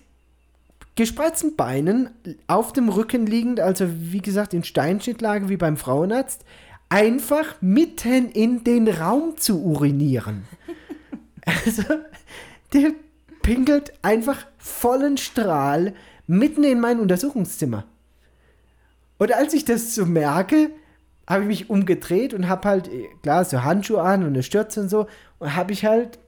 [0.95, 2.09] gespreizten Beinen
[2.47, 6.45] auf dem Rücken liegend, also wie gesagt in Steinschnittlage wie beim Frauenarzt,
[6.87, 10.43] einfach mitten in den Raum zu urinieren.
[11.45, 11.83] Also,
[12.73, 12.91] der
[13.41, 15.93] pinkelt einfach vollen Strahl
[16.27, 17.85] mitten in mein Untersuchungszimmer.
[19.17, 20.71] Und als ich das so merke,
[21.27, 22.89] habe ich mich umgedreht und habe halt,
[23.21, 25.07] klar, so Handschuhe an und eine Stürze und so,
[25.39, 26.19] und habe ich halt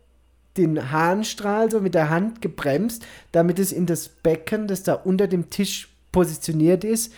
[0.58, 5.27] den Harnstrahl so mit der Hand gebremst, damit es in das Becken, das da unter
[5.27, 7.13] dem Tisch positioniert ist,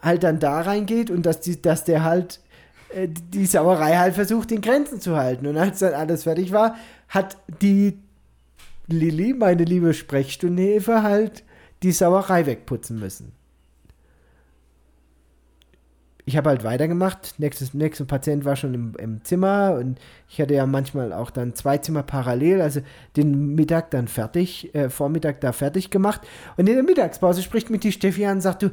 [0.00, 2.43] halt dann da reingeht und dass, die, dass der halt äh,
[2.92, 5.46] die Sauerei halt versucht, in Grenzen zu halten.
[5.46, 6.76] Und als dann alles fertig war,
[7.08, 7.98] hat die
[8.86, 11.44] Lilly, meine liebe Sprechstundenhilfe, halt
[11.82, 13.32] die Sauerei wegputzen müssen.
[16.26, 17.34] Ich habe halt weitergemacht.
[17.38, 21.54] Nächstes, nächster Patient war schon im, im, Zimmer und ich hatte ja manchmal auch dann
[21.54, 22.80] zwei Zimmer parallel, also
[23.16, 26.22] den Mittag dann fertig, äh, Vormittag da fertig gemacht.
[26.56, 28.70] Und in der Mittagspause spricht mich die Steffi an und sagt, du,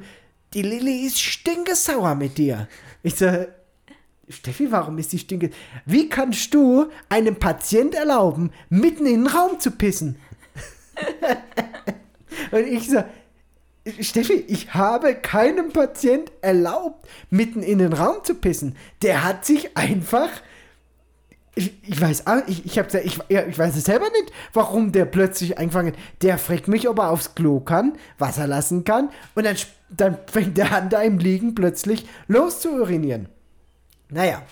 [0.53, 2.67] die Lilly ist stinkesauer mit dir.
[3.03, 3.49] Ich sage,
[4.31, 5.51] Steffi, warum ist die Stinke?
[5.85, 10.17] Wie kannst du einem Patient erlauben, mitten in den Raum zu pissen?
[12.51, 13.03] Und ich so,
[13.99, 18.75] Steffi, ich habe keinem Patient erlaubt, mitten in den Raum zu pissen.
[19.01, 20.29] Der hat sich einfach.
[21.55, 25.57] Ich, ich weiß, ich, ich, hab, ich, ich weiß es selber nicht, warum der plötzlich
[25.57, 29.57] angefangen Der fragt mich, ob er aufs Klo kann, Wasser lassen kann, und dann,
[29.89, 33.27] dann fängt der an, da im Liegen plötzlich los zu urinieren.
[34.11, 34.43] Naja,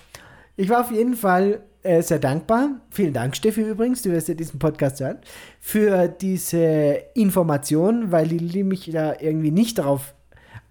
[0.56, 2.82] ich war auf jeden Fall äh, sehr dankbar.
[2.92, 5.20] Vielen Dank, Steffi, übrigens, du wirst ja diesen Podcast hören,
[5.60, 10.14] für diese Information, weil Lili mich da irgendwie nicht darauf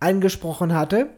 [0.00, 1.08] angesprochen hatte.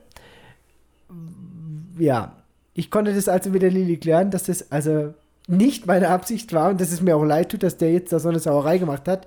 [1.98, 2.36] Ja,
[2.74, 5.14] ich konnte das also mit der Lili klären, dass das also
[5.46, 8.18] nicht meine Absicht war und dass es mir auch leid tut, dass der jetzt da
[8.18, 9.26] so eine Sauerei gemacht hat.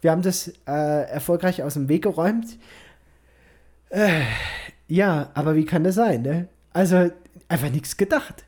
[0.00, 2.46] Wir haben das äh, erfolgreich aus dem Weg geräumt.
[3.90, 4.22] Äh,
[4.88, 6.48] ja, aber wie kann das sein, ne?
[6.72, 7.10] Also,
[7.50, 8.44] einfach nichts gedacht.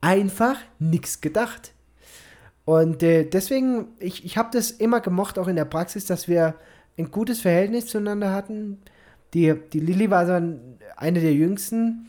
[0.00, 1.72] Einfach nichts gedacht.
[2.64, 6.54] Und äh, deswegen, ich, ich habe das immer gemocht, auch in der Praxis, dass wir
[6.96, 8.78] ein gutes Verhältnis zueinander hatten.
[9.32, 12.06] Die, die Lilly war dann eine der jüngsten.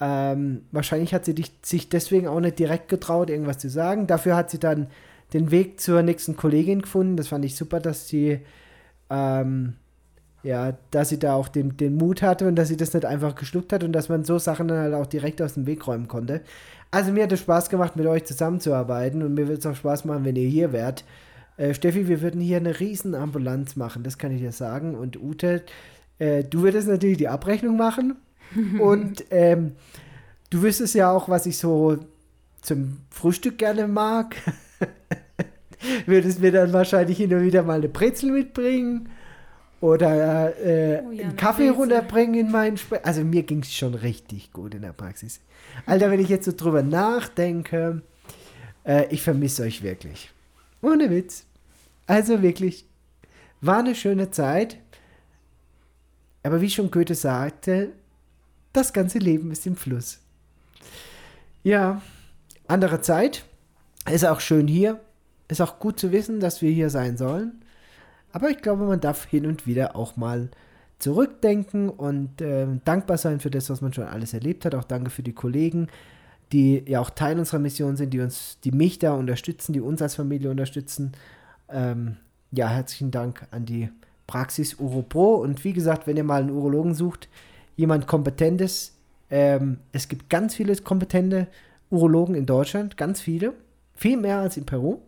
[0.00, 4.06] Ähm, wahrscheinlich hat sie dich, sich deswegen auch nicht direkt getraut, irgendwas zu sagen.
[4.06, 4.88] Dafür hat sie dann
[5.32, 7.16] den Weg zur nächsten Kollegin gefunden.
[7.16, 8.40] Das fand ich super, dass sie,
[9.10, 9.74] ähm,
[10.42, 13.34] ja, dass sie da auch den, den Mut hatte und dass sie das nicht einfach
[13.34, 16.08] geschluckt hat und dass man so Sachen dann halt auch direkt aus dem Weg räumen
[16.08, 16.40] konnte.
[16.90, 20.04] Also mir hat es Spaß gemacht, mit euch zusammenzuarbeiten und mir wird es auch Spaß
[20.04, 21.04] machen, wenn ihr hier wärt.
[21.56, 24.96] Äh, Steffi, wir würden hier eine riesen Ambulanz machen, das kann ich dir sagen.
[24.96, 25.62] Und Ute,
[26.18, 28.16] äh, du würdest natürlich die Abrechnung machen
[28.80, 29.72] und ähm,
[30.50, 31.98] du wüsstest ja auch, was ich so
[32.60, 34.36] zum Frühstück gerne mag.
[36.06, 39.08] würdest mir dann wahrscheinlich hin und wieder mal eine Brezel mitbringen
[39.82, 43.74] oder äh, Oh ja, einen eine Kaffee runterbringen in meinen Spe Also mir ging es
[43.74, 45.40] schon richtig gut in der Praxis.
[45.86, 48.02] Alter, wenn ich jetzt so drüber nachdenke,
[48.86, 50.30] äh, ich vermisse euch wirklich.
[50.82, 51.46] Ohne Witz.
[52.06, 52.86] Also wirklich,
[53.60, 54.78] war eine schöne Zeit.
[56.44, 57.90] Aber wie schon Goethe sagte,
[58.72, 60.20] das ganze Leben ist im Fluss.
[61.64, 62.02] Ja,
[62.68, 63.44] andere Zeit.
[64.08, 65.00] Ist auch schön hier.
[65.48, 67.61] Ist auch gut zu wissen, dass wir hier sein sollen.
[68.32, 70.48] Aber ich glaube, man darf hin und wieder auch mal
[70.98, 74.74] zurückdenken und äh, dankbar sein für das, was man schon alles erlebt hat.
[74.74, 75.88] Auch danke für die Kollegen,
[76.52, 80.00] die ja auch Teil unserer Mission sind, die uns, die mich da unterstützen, die uns
[80.00, 81.12] als Familie unterstützen.
[81.68, 82.16] Ähm,
[82.52, 83.88] ja, herzlichen Dank an die
[84.26, 85.36] Praxis UroPro.
[85.36, 87.28] Und wie gesagt, wenn ihr mal einen Urologen sucht,
[87.76, 88.96] jemand Kompetentes,
[89.28, 91.48] ähm, es gibt ganz viele kompetente
[91.90, 93.54] Urologen in Deutschland, ganz viele,
[93.94, 95.00] viel mehr als in Peru.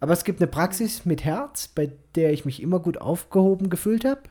[0.00, 4.04] Aber es gibt eine Praxis mit Herz, bei der ich mich immer gut aufgehoben gefühlt
[4.04, 4.22] habe.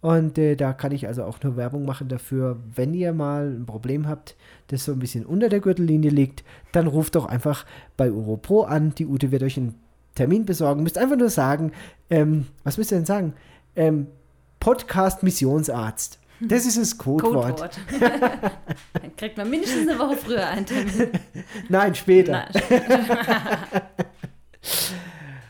[0.00, 3.66] Und äh, da kann ich also auch nur Werbung machen dafür, wenn ihr mal ein
[3.66, 4.36] Problem habt,
[4.68, 8.94] das so ein bisschen unter der Gürtellinie liegt, dann ruft doch einfach bei UroPro an.
[8.94, 9.74] Die Ute wird euch einen
[10.14, 10.84] Termin besorgen.
[10.84, 11.72] Müsst einfach nur sagen,
[12.10, 13.34] ähm, was müsst ihr denn sagen?
[13.74, 14.06] Ähm,
[14.60, 16.20] Podcast Missionsarzt.
[16.40, 17.58] Das ist das Codewort.
[17.58, 17.80] Codewort.
[18.92, 21.08] Dann kriegt man mindestens eine Woche früher einen Termin.
[21.68, 22.48] Nein, später.
[22.52, 23.58] Na,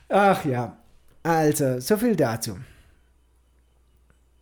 [0.08, 0.76] Ach ja.
[1.22, 2.56] Also, so viel dazu.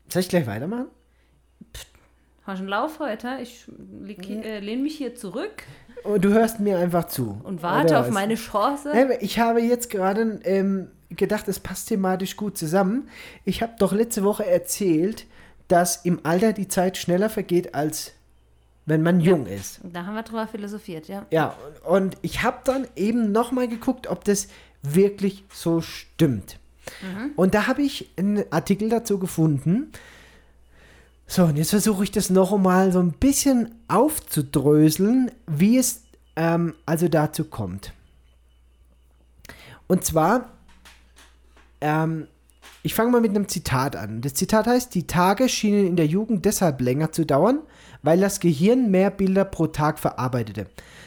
[0.08, 0.86] Soll ich gleich weitermachen?
[2.44, 3.38] hast du einen Lauf heute?
[3.42, 3.66] Ich
[4.06, 5.64] äh, lehne mich hier zurück
[6.04, 7.40] Und du hörst mir einfach zu.
[7.42, 8.14] und warte Oder auf was?
[8.14, 8.92] meine Chance.
[9.20, 13.08] Ich habe jetzt gerade ähm, gedacht, es passt thematisch gut zusammen.
[13.44, 15.26] Ich habe doch letzte Woche erzählt,
[15.66, 18.12] dass im Alter die Zeit schneller vergeht, als
[18.86, 19.80] wenn man jung ist.
[19.82, 21.26] Da haben wir drüber philosophiert, ja.
[21.30, 24.48] Ja, und ich habe dann eben nochmal geguckt, ob das
[24.82, 26.58] wirklich so stimmt.
[27.34, 29.90] Und da habe ich einen Artikel dazu gefunden.
[31.26, 36.02] So, und jetzt versuche ich das noch einmal so ein bisschen aufzudröseln, wie es
[36.36, 37.92] ähm, also dazu kommt.
[39.88, 40.52] Und zwar,
[41.80, 42.28] ähm,
[42.82, 44.20] ich fange mal mit einem Zitat an.
[44.20, 47.60] Das Zitat heißt, die Tage schienen in der Jugend deshalb länger zu dauern,
[48.06, 50.66] weil das Gehirn mehr Bilder pro Tag verarbeitete.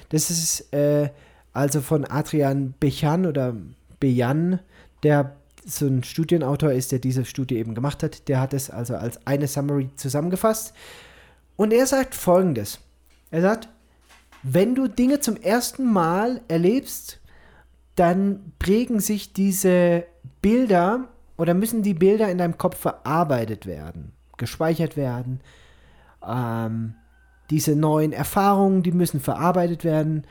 [0.10, 1.10] Das ist äh,
[1.54, 3.56] also von Adrian Bechan oder
[4.02, 4.60] Bejan,
[5.04, 8.28] der so ein Studienautor ist, der diese Studie eben gemacht hat.
[8.28, 10.74] Der hat es also als eine Summary zusammengefasst.
[11.56, 12.80] Und er sagt folgendes.
[13.32, 13.70] Er sagt,
[14.44, 17.20] wenn du Dinge zum ersten Mal erlebst,
[17.96, 20.04] dann prägen sich diese
[20.42, 21.08] Bilder
[21.38, 25.40] oder müssen die Bilder in deinem Kopf verarbeitet werden, gespeichert werden.
[26.26, 26.96] Ähm,
[27.50, 30.26] diese neuen Erfahrungen, die müssen verarbeitet werden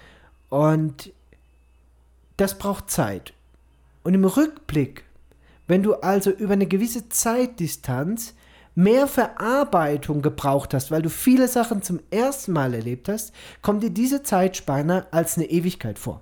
[0.48, 1.12] und
[2.36, 3.32] das braucht Zeit.
[4.04, 5.04] Und im Rückblick,
[5.66, 8.34] wenn du also über eine gewisse Zeitdistanz
[8.74, 13.90] mehr Verarbeitung gebraucht hast, weil du viele Sachen zum ersten Mal erlebt hast, kommt dir
[13.90, 16.20] diese Zeitspanne als eine Ewigkeit vor.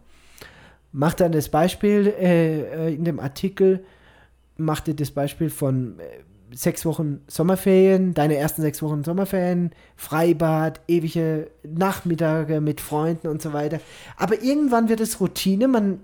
[0.90, 3.84] Macht dann das Beispiel äh, äh, in dem Artikel,
[4.56, 6.04] macht dir das Beispiel von äh,
[6.52, 13.52] sechs Wochen Sommerferien, deine ersten sechs Wochen Sommerferien, Freibad, ewige Nachmittage mit Freunden und so
[13.52, 13.80] weiter.
[14.16, 16.00] Aber irgendwann wird es Routine, man,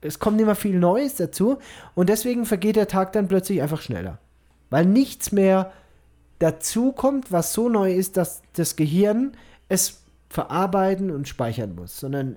[0.00, 1.58] es kommt immer viel Neues dazu
[1.94, 4.18] und deswegen vergeht der Tag dann plötzlich einfach schneller.
[4.70, 5.72] Weil nichts mehr
[6.38, 9.32] dazu kommt, was so neu ist, dass das Gehirn
[9.68, 12.36] es verarbeiten und speichern muss, sondern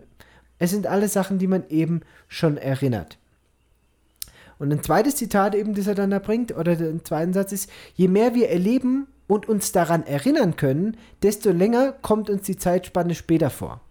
[0.58, 3.19] es sind alle Sachen, die man eben schon erinnert.
[4.60, 7.72] Und ein zweites Zitat eben, das er dann da bringt, oder der zweite Satz ist,
[7.96, 13.16] je mehr wir erleben und uns daran erinnern können, desto länger kommt uns die Zeitspanne
[13.16, 13.82] später vor.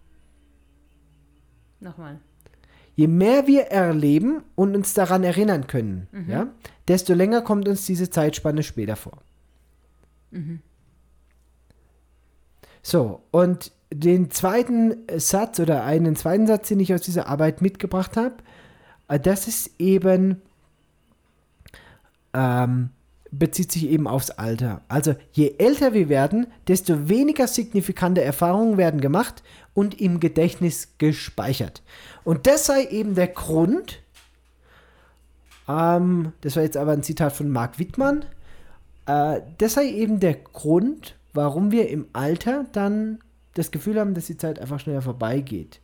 [1.79, 2.19] Nochmal.
[2.95, 6.47] Je mehr wir erleben und uns daran erinnern können, ja,
[6.87, 9.19] desto länger kommt uns diese Zeitspanne später vor.
[12.81, 18.17] So, und den zweiten Satz oder einen zweiten Satz, den ich aus dieser Arbeit mitgebracht
[18.17, 18.35] habe,
[19.07, 20.41] äh, das ist eben
[22.33, 22.89] ähm,
[23.31, 24.81] bezieht sich eben aufs Alter.
[24.87, 31.83] Also je älter wir werden, desto weniger signifikante Erfahrungen werden gemacht und im Gedächtnis gespeichert.
[32.23, 34.01] Und das sei eben der Grund,
[35.67, 38.25] ähm, das war jetzt aber ein Zitat von Marc Wittmann,
[39.05, 43.19] äh, das sei eben der Grund, warum wir im Alter dann
[43.53, 45.79] das Gefühl haben, dass die Zeit einfach schneller vorbeigeht.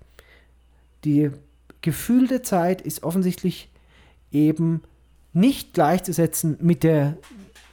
[1.04, 1.30] Die
[1.82, 3.70] gefühlte Zeit ist offensichtlich
[4.32, 4.82] eben
[5.36, 7.18] nicht gleichzusetzen mit der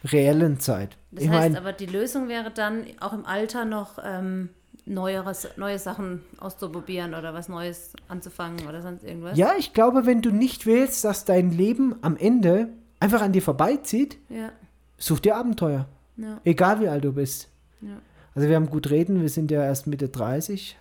[0.03, 0.97] reellen Zeit.
[1.11, 4.49] Das ich heißt mein, aber, die Lösung wäre dann auch im Alter noch ähm,
[4.85, 9.37] neueres, neue Sachen auszuprobieren oder was Neues anzufangen oder sonst irgendwas.
[9.37, 13.41] Ja, ich glaube, wenn du nicht willst, dass dein Leben am Ende einfach an dir
[13.41, 14.51] vorbeizieht, ja.
[14.97, 15.87] such dir Abenteuer.
[16.17, 16.41] Ja.
[16.43, 17.49] Egal wie alt du bist.
[17.81, 17.97] Ja.
[18.35, 20.77] Also wir haben gut reden, wir sind ja erst Mitte 30.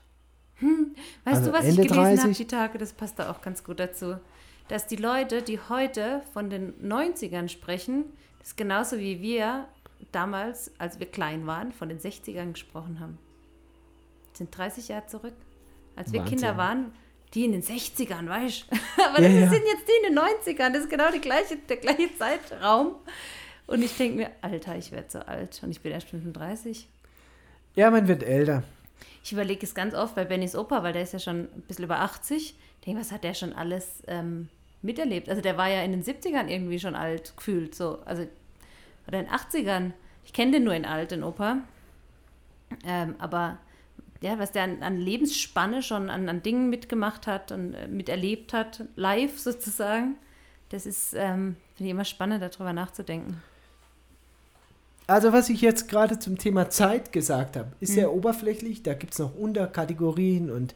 [0.56, 0.94] Hm.
[1.24, 3.62] Weißt also du, was Ende ich gelesen habe die Tage, das passt da auch ganz
[3.62, 4.16] gut dazu
[4.68, 8.04] dass die Leute, die heute von den 90ern sprechen,
[8.40, 9.66] das genauso wie wir
[10.10, 13.18] damals, als wir klein waren, von den 60ern gesprochen haben.
[14.30, 15.34] Das sind 30 Jahre zurück.
[15.94, 16.38] Als wir Wahnsinn.
[16.38, 16.92] Kinder waren,
[17.34, 18.76] die in den 60ern, weißt du?
[19.04, 19.50] Aber ja, das ja.
[19.50, 20.72] sind jetzt die in den 90ern.
[20.72, 22.96] Das ist genau gleiche, der gleiche Zeitraum.
[23.66, 25.60] Und ich denke mir, Alter, ich werde so alt.
[25.62, 26.88] Und ich bin erst 35.
[27.74, 28.64] Ja, man wird älter.
[29.22, 31.84] Ich überlege es ganz oft bei Bennys Opa, weil der ist ja schon ein bisschen
[31.84, 32.54] über 80.
[32.80, 34.48] Ich denke, was hat der schon alles ähm,
[34.82, 35.28] miterlebt.
[35.28, 37.74] Also der war ja in den 70ern irgendwie schon alt gefühlt.
[37.74, 38.00] So.
[38.04, 38.26] Also,
[39.06, 39.92] oder in den 80ern.
[40.24, 41.58] Ich kenne den nur in alt, den Opa.
[42.84, 43.58] Ähm, aber
[44.20, 48.52] ja, was der an, an Lebensspanne schon an, an, Dingen mitgemacht hat und äh, miterlebt
[48.52, 50.16] hat, live sozusagen,
[50.70, 53.42] das ist, ähm, finde ich immer spannend, darüber nachzudenken.
[55.12, 57.94] Also was ich jetzt gerade zum Thema Zeit gesagt habe, ist mhm.
[57.96, 58.82] sehr oberflächlich.
[58.82, 60.74] Da gibt es noch Unterkategorien und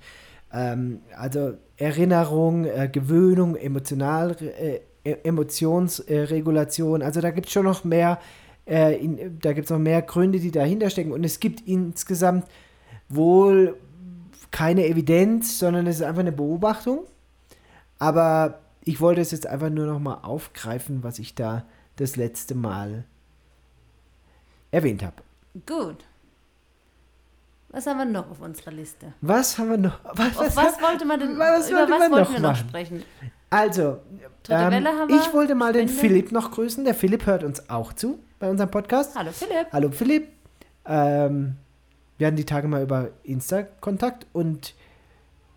[0.52, 7.00] ähm, also Erinnerung, äh, Gewöhnung, emotional, äh, e-, Emotionsregulation.
[7.00, 8.20] also da gibt es schon noch mehr,
[8.66, 11.12] äh, in, da gibt noch mehr Gründe, die dahinter stecken.
[11.12, 12.44] Und es gibt insgesamt
[13.08, 13.78] wohl
[14.50, 17.06] keine Evidenz, sondern es ist einfach eine Beobachtung.
[17.98, 21.64] Aber ich wollte es jetzt einfach nur noch mal aufgreifen, was ich da
[21.96, 23.06] das letzte Mal
[24.70, 25.22] erwähnt habe.
[25.66, 26.04] Gut.
[27.70, 29.12] Was haben wir noch auf unserer Liste?
[29.20, 29.98] Was haben wir noch?
[30.14, 31.38] Was, was, was wollte man denn?
[31.38, 33.02] Was über was wollten wir noch sprechen?
[33.50, 33.98] Also,
[34.48, 35.86] ähm, ich wollte mal Spende.
[35.86, 36.84] den Philipp noch grüßen.
[36.84, 39.14] Der Philipp hört uns auch zu bei unserem Podcast.
[39.16, 39.66] Hallo Philipp.
[39.72, 40.28] Hallo Philipp.
[40.86, 41.56] Ähm,
[42.18, 44.74] wir hatten die Tage mal über Insta Kontakt und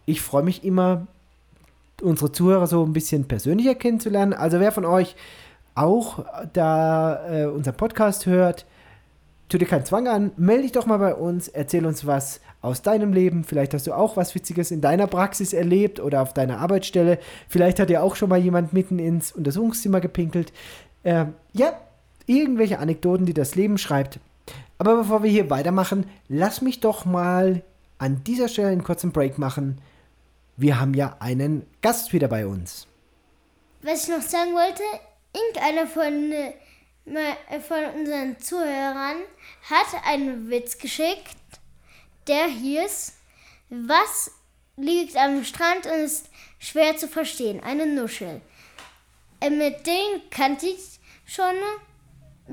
[0.05, 1.07] ich freue mich immer,
[2.01, 4.33] unsere Zuhörer so ein bisschen persönlicher kennenzulernen.
[4.33, 5.15] Also wer von euch
[5.75, 8.65] auch da äh, unseren Podcast hört,
[9.49, 12.81] tu dir keinen Zwang an, melde dich doch mal bei uns, erzähl uns was aus
[12.81, 13.43] deinem Leben.
[13.43, 17.19] Vielleicht hast du auch was Witziges in deiner Praxis erlebt oder auf deiner Arbeitsstelle.
[17.47, 20.53] Vielleicht hat dir auch schon mal jemand mitten ins Untersuchungszimmer gepinkelt.
[21.03, 21.73] Äh, ja,
[22.27, 24.19] irgendwelche Anekdoten, die das Leben schreibt.
[24.77, 27.63] Aber bevor wir hier weitermachen, lass mich doch mal
[27.97, 29.81] an dieser Stelle einen kurzen Break machen.
[30.57, 32.87] Wir haben ja einen Gast wieder bei uns.
[33.81, 34.83] Was ich noch sagen wollte,
[35.33, 36.53] irgendeiner von äh,
[37.67, 39.17] von unseren Zuhörern
[39.69, 41.35] hat einen Witz geschickt,
[42.27, 43.13] der hieß,
[43.69, 44.31] was
[44.77, 47.61] liegt am Strand und ist schwer zu verstehen?
[47.63, 48.41] Eine Nuschel.
[49.41, 51.55] Äh, mit dem kannte ich schon,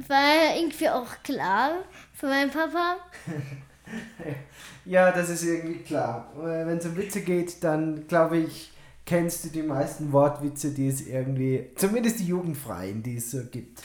[0.09, 2.97] war irgendwie auch klar für meinen Papa.
[4.85, 6.33] ja, das ist irgendwie klar.
[6.37, 8.73] Wenn es um Witze geht, dann glaube ich,
[9.05, 13.83] kennst du die meisten Wortwitze, die es irgendwie, zumindest die jugendfreien, die es so gibt.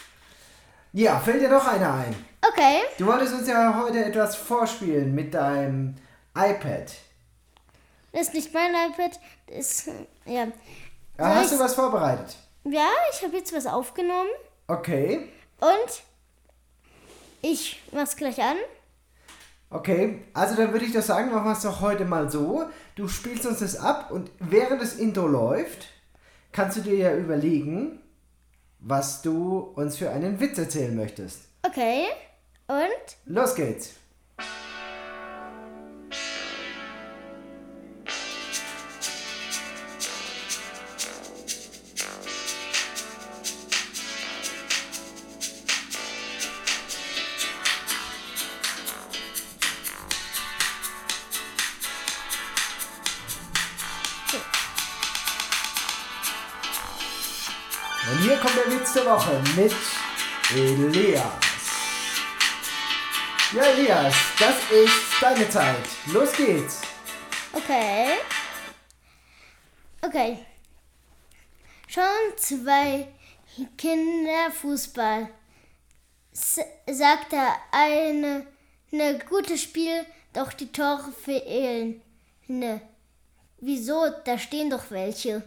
[0.94, 2.16] Ja, fällt dir doch einer ein.
[2.46, 2.82] Okay.
[2.98, 5.96] Du wolltest uns ja heute etwas vorspielen mit deinem
[6.36, 6.92] iPad.
[8.12, 9.88] Das ist nicht mein iPad, das ist,
[10.26, 10.48] ja.
[11.18, 12.36] ja hast du was vorbereitet?
[12.66, 14.30] Ja, ich habe jetzt was aufgenommen.
[14.68, 15.30] Okay.
[15.62, 16.04] Und
[17.42, 18.58] ich mach's gleich an.
[19.70, 22.66] Okay, also dann würde ich doch sagen, machen wir es doch heute mal so.
[22.96, 25.88] Du spielst uns das ab und während das Intro läuft,
[26.52, 28.01] kannst du dir ja überlegen,
[28.82, 31.44] was du uns für einen Witz erzählen möchtest.
[31.64, 32.06] Okay.
[32.68, 33.18] Und?
[33.26, 33.94] Los geht's.
[59.56, 59.74] Mit
[60.54, 61.24] Elias.
[63.54, 65.84] Ja, Elias, das ist deine Zeit.
[66.08, 66.82] Los geht's.
[67.54, 68.18] Okay.
[70.02, 70.46] Okay.
[71.88, 72.04] Schon
[72.38, 73.08] zwei
[73.78, 75.28] Kinder Fußball.
[76.34, 78.48] s- sagt er, eine,
[78.92, 82.02] eine gutes Spiel, doch die Tore fehlen.
[82.48, 82.82] Ne.
[83.60, 84.10] Wieso?
[84.24, 85.44] Da stehen doch welche.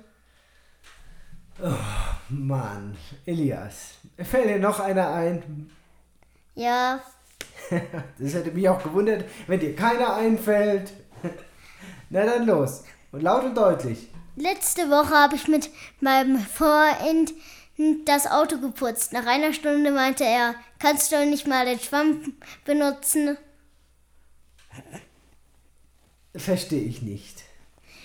[2.47, 3.95] Mann, Elias.
[4.19, 5.71] Fällt dir noch einer ein?
[6.55, 7.01] Ja,
[8.19, 10.93] Das hätte mich auch gewundert, wenn dir keiner einfällt.
[12.11, 12.85] Na dann los.
[13.13, 14.09] Und laut und deutlich.
[14.37, 15.71] letzte Woche habe ich mit
[16.01, 17.33] meinem Freund
[18.05, 19.13] das Auto geputzt.
[19.13, 23.37] Nach einer Stunde meinte er, kannst du nicht mal den Schwamm benutzen?
[26.37, 27.43] Verstehe ich nicht.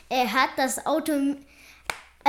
[0.10, 1.12] Er hat das Auto,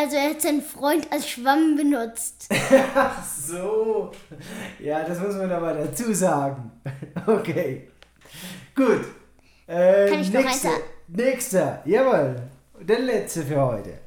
[0.01, 2.49] also er hat seinen Freund als Schwamm benutzt.
[2.95, 4.13] Ach so.
[4.79, 6.71] Ja, das muss man aber dazu sagen.
[7.27, 7.89] Okay.
[8.75, 9.05] Gut.
[9.67, 10.83] Äh, Kann ich noch nächster, eins sagen?
[11.09, 11.83] nächster.
[11.85, 12.37] Jawohl.
[12.81, 13.99] Der letzte für heute.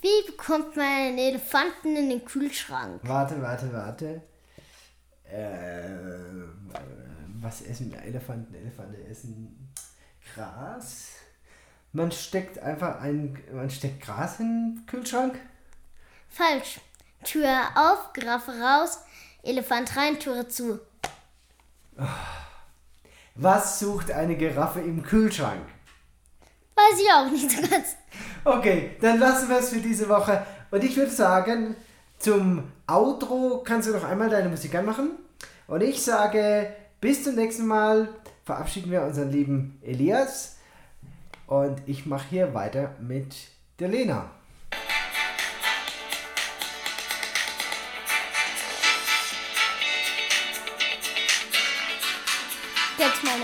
[0.00, 3.00] Wie bekommt man einen Elefanten in den Kühlschrank?
[3.04, 4.22] Warte, warte, warte.
[5.30, 5.82] Äh,
[7.40, 8.54] was essen Elefanten?
[8.54, 9.72] Elefanten essen
[10.34, 11.13] Gras.
[11.94, 15.38] Man steckt einfach ein, man steckt Gras in den Kühlschrank.
[16.28, 16.80] Falsch.
[17.22, 18.98] Tür auf, Giraffe raus,
[19.44, 20.80] Elefant rein, Türe zu.
[23.36, 25.64] Was sucht eine Giraffe im Kühlschrank?
[26.74, 27.94] Weiß ich auch nicht so ganz.
[28.44, 30.44] Okay, dann lassen wir es für diese Woche.
[30.72, 31.76] Und ich würde sagen,
[32.18, 35.10] zum Outro kannst du noch einmal deine Musik anmachen.
[35.68, 38.08] Und ich sage, bis zum nächsten Mal
[38.44, 40.53] verabschieden wir unseren lieben Elias.
[41.54, 43.32] Und ich mache hier weiter mit
[43.78, 44.28] der Lena.
[52.98, 53.43] Jetzt meine.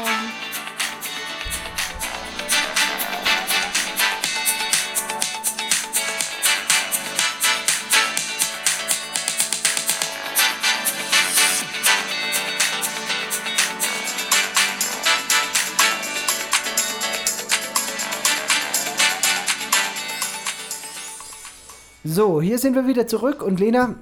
[22.21, 23.43] So, hier sind wir wieder zurück.
[23.43, 23.95] Und Lena,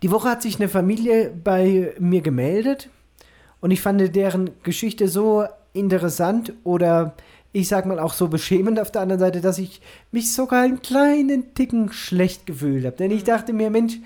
[0.00, 2.88] die Woche hat sich eine Familie bei mir gemeldet.
[3.60, 7.16] Und ich fand deren Geschichte so interessant oder
[7.50, 9.80] ich sag mal auch so beschämend auf der anderen Seite, dass ich
[10.12, 12.96] mich sogar einen kleinen Ticken schlecht gefühlt habe.
[12.96, 13.98] Denn ich dachte mir, Mensch,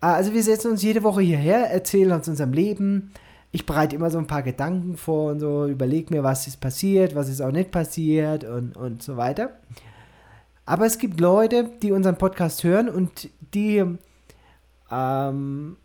[0.00, 3.12] also wir setzen uns jede Woche hierher, erzählen uns unserem Leben.
[3.52, 7.14] Ich bereite immer so ein paar Gedanken vor und so, überlege mir, was ist passiert,
[7.14, 9.52] was ist auch nicht passiert und, und so weiter.
[10.70, 13.84] Aber es gibt Leute, die unseren Podcast hören und die,
[14.88, 15.76] ähm,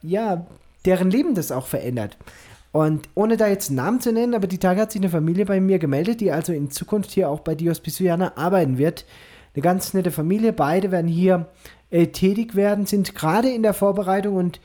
[0.00, 0.46] ja,
[0.84, 2.16] deren Leben das auch verändert.
[2.70, 5.44] Und ohne da jetzt einen Namen zu nennen, aber die Tage hat sich eine Familie
[5.44, 9.06] bei mir gemeldet, die also in Zukunft hier auch bei Dios Pisuiana arbeiten wird.
[9.54, 11.48] Eine ganz nette Familie, beide werden hier
[11.90, 14.60] äh, tätig werden, sind gerade in der Vorbereitung und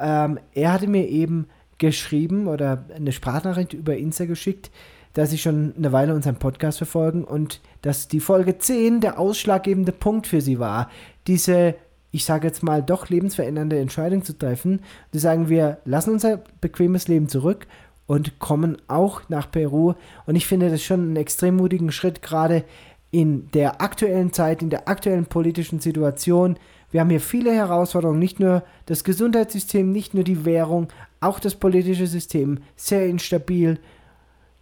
[0.00, 4.70] ähm, er hatte mir eben geschrieben oder eine Sprachnachricht über Insta geschickt,
[5.16, 9.92] dass sie schon eine Weile unseren Podcast verfolgen und dass die Folge 10 der ausschlaggebende
[9.92, 10.90] Punkt für sie war,
[11.26, 11.74] diese,
[12.10, 14.80] ich sage jetzt mal, doch lebensverändernde Entscheidung zu treffen.
[15.14, 17.66] Die sagen, wir lassen unser bequemes Leben zurück
[18.06, 19.94] und kommen auch nach Peru.
[20.26, 22.64] Und ich finde das schon einen extrem mutigen Schritt, gerade
[23.10, 26.58] in der aktuellen Zeit, in der aktuellen politischen Situation.
[26.90, 30.88] Wir haben hier viele Herausforderungen, nicht nur das Gesundheitssystem, nicht nur die Währung,
[31.20, 33.78] auch das politische System, sehr instabil.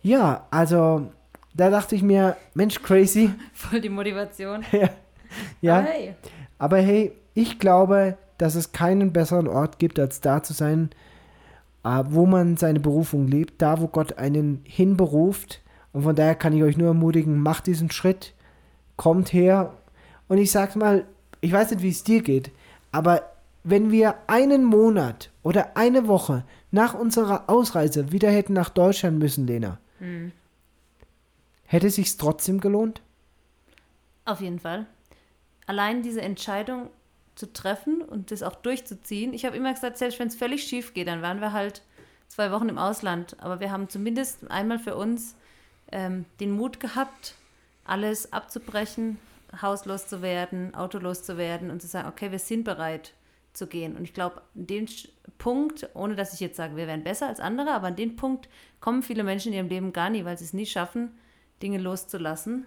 [0.05, 1.11] Ja, also
[1.55, 3.31] da dachte ich mir, Mensch, crazy.
[3.55, 4.63] Voll die Motivation.
[4.73, 4.91] ja,
[5.63, 5.79] ja.
[5.79, 6.15] Aber hey,
[6.59, 10.91] Aber hey, ich glaube, dass es keinen besseren Ort gibt, als da zu sein,
[11.85, 15.63] äh, wo man seine Berufung lebt, da, wo Gott einen hinberuft.
[15.95, 18.35] Und von daher kann ich euch nur ermutigen, macht diesen Schritt,
[18.97, 19.73] kommt her.
[20.29, 21.07] Und ich sag's mal,
[21.41, 22.51] ich weiß nicht, wie es dir geht,
[22.93, 23.23] aber
[23.63, 29.47] wenn wir einen Monat oder eine Woche nach unserer Ausreise wieder hätten nach Deutschland müssen,
[29.47, 29.79] Lena,
[31.65, 33.01] hätte sich's trotzdem gelohnt?
[34.25, 34.87] auf jeden Fall.
[35.67, 36.91] Allein diese Entscheidung
[37.35, 39.35] zu treffen und das auch durchzuziehen.
[39.35, 41.83] Ich habe immer gesagt, selbst wenn es völlig schief geht, dann waren wir halt
[42.29, 43.37] zwei Wochen im Ausland.
[43.41, 45.35] Aber wir haben zumindest einmal für uns
[45.91, 47.35] ähm, den Mut gehabt,
[47.85, 49.19] alles abzubrechen,
[49.61, 53.13] hauslos zu werden, autolos zu werden und zu sagen, okay, wir sind bereit
[53.55, 53.97] zu gehen.
[53.97, 57.29] Und ich glaube, an den Sch- Punkt, ohne dass ich jetzt sage, wir wären besser
[57.29, 58.49] als andere, aber an den Punkt
[58.81, 61.13] kommen viele Menschen in ihrem Leben gar nie, weil sie es nie schaffen,
[61.63, 62.67] Dinge loszulassen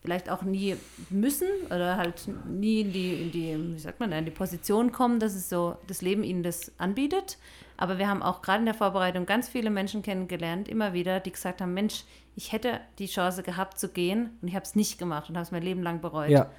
[0.00, 0.76] vielleicht auch nie
[1.10, 5.18] müssen oder halt nie in die, in die, wie sagt man, in die Position kommen,
[5.18, 7.36] dass es so das Leben ihnen das anbietet.
[7.76, 11.32] Aber wir haben auch gerade in der Vorbereitung ganz viele Menschen kennengelernt, immer wieder, die
[11.32, 12.04] gesagt haben, Mensch,
[12.36, 15.44] ich hätte die Chance gehabt zu gehen und ich habe es nicht gemacht und habe
[15.44, 16.30] es mein Leben lang bereut.
[16.30, 16.50] Ja,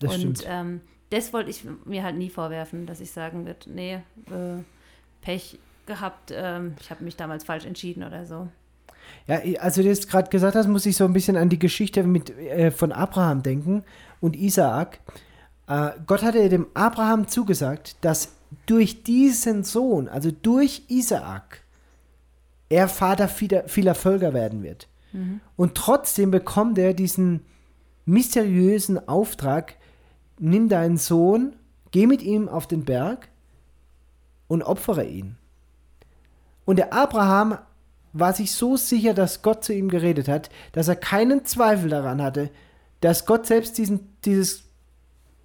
[0.00, 0.44] das und stimmt.
[0.48, 0.80] ähm,
[1.10, 4.62] das wollte ich mir halt nie vorwerfen, dass ich sagen würde, nee, äh,
[5.22, 8.48] Pech gehabt, ähm, ich habe mich damals falsch entschieden oder so.
[9.26, 12.02] Ja, also du jetzt gerade gesagt hast, muss ich so ein bisschen an die Geschichte
[12.02, 13.84] mit, äh, von Abraham denken
[14.20, 15.00] und Isaak.
[15.66, 18.34] Äh, Gott hatte dem Abraham zugesagt, dass
[18.66, 21.62] durch diesen Sohn, also durch Isaak,
[22.68, 24.88] er Vater vieler, vieler Völker werden wird.
[25.12, 25.40] Mhm.
[25.56, 27.40] Und trotzdem bekommt er diesen
[28.04, 29.74] mysteriösen Auftrag,
[30.38, 31.56] nimm deinen Sohn,
[31.90, 33.28] geh mit ihm auf den Berg
[34.46, 35.36] und opfere ihn.
[36.64, 37.58] Und der Abraham
[38.12, 42.22] war sich so sicher, dass Gott zu ihm geredet hat, dass er keinen Zweifel daran
[42.22, 42.50] hatte,
[43.00, 44.64] dass Gott selbst diesen, dieses,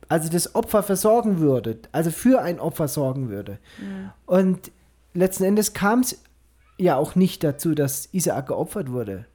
[0.07, 3.59] also das Opfer versorgen würde, also für ein Opfer sorgen würde.
[3.79, 4.11] Mhm.
[4.25, 4.71] Und
[5.13, 6.21] letzten Endes kam es
[6.77, 9.25] ja auch nicht dazu, dass Isaak geopfert wurde.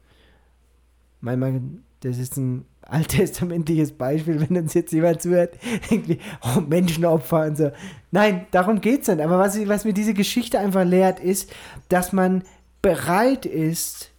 [1.21, 1.61] Manchmal,
[2.01, 5.57] das ist ein alttestamentliches Beispiel, wenn uns jetzt jemand zuhört,
[5.89, 7.71] irgendwie, oh, Menschenopfer und so.
[8.11, 9.21] Nein, darum geht es nicht.
[9.21, 11.51] Aber was, was mir diese Geschichte einfach lehrt, ist,
[11.89, 12.43] dass man
[12.81, 14.11] bereit ist,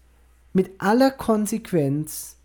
[0.52, 2.36] mit aller Konsequenz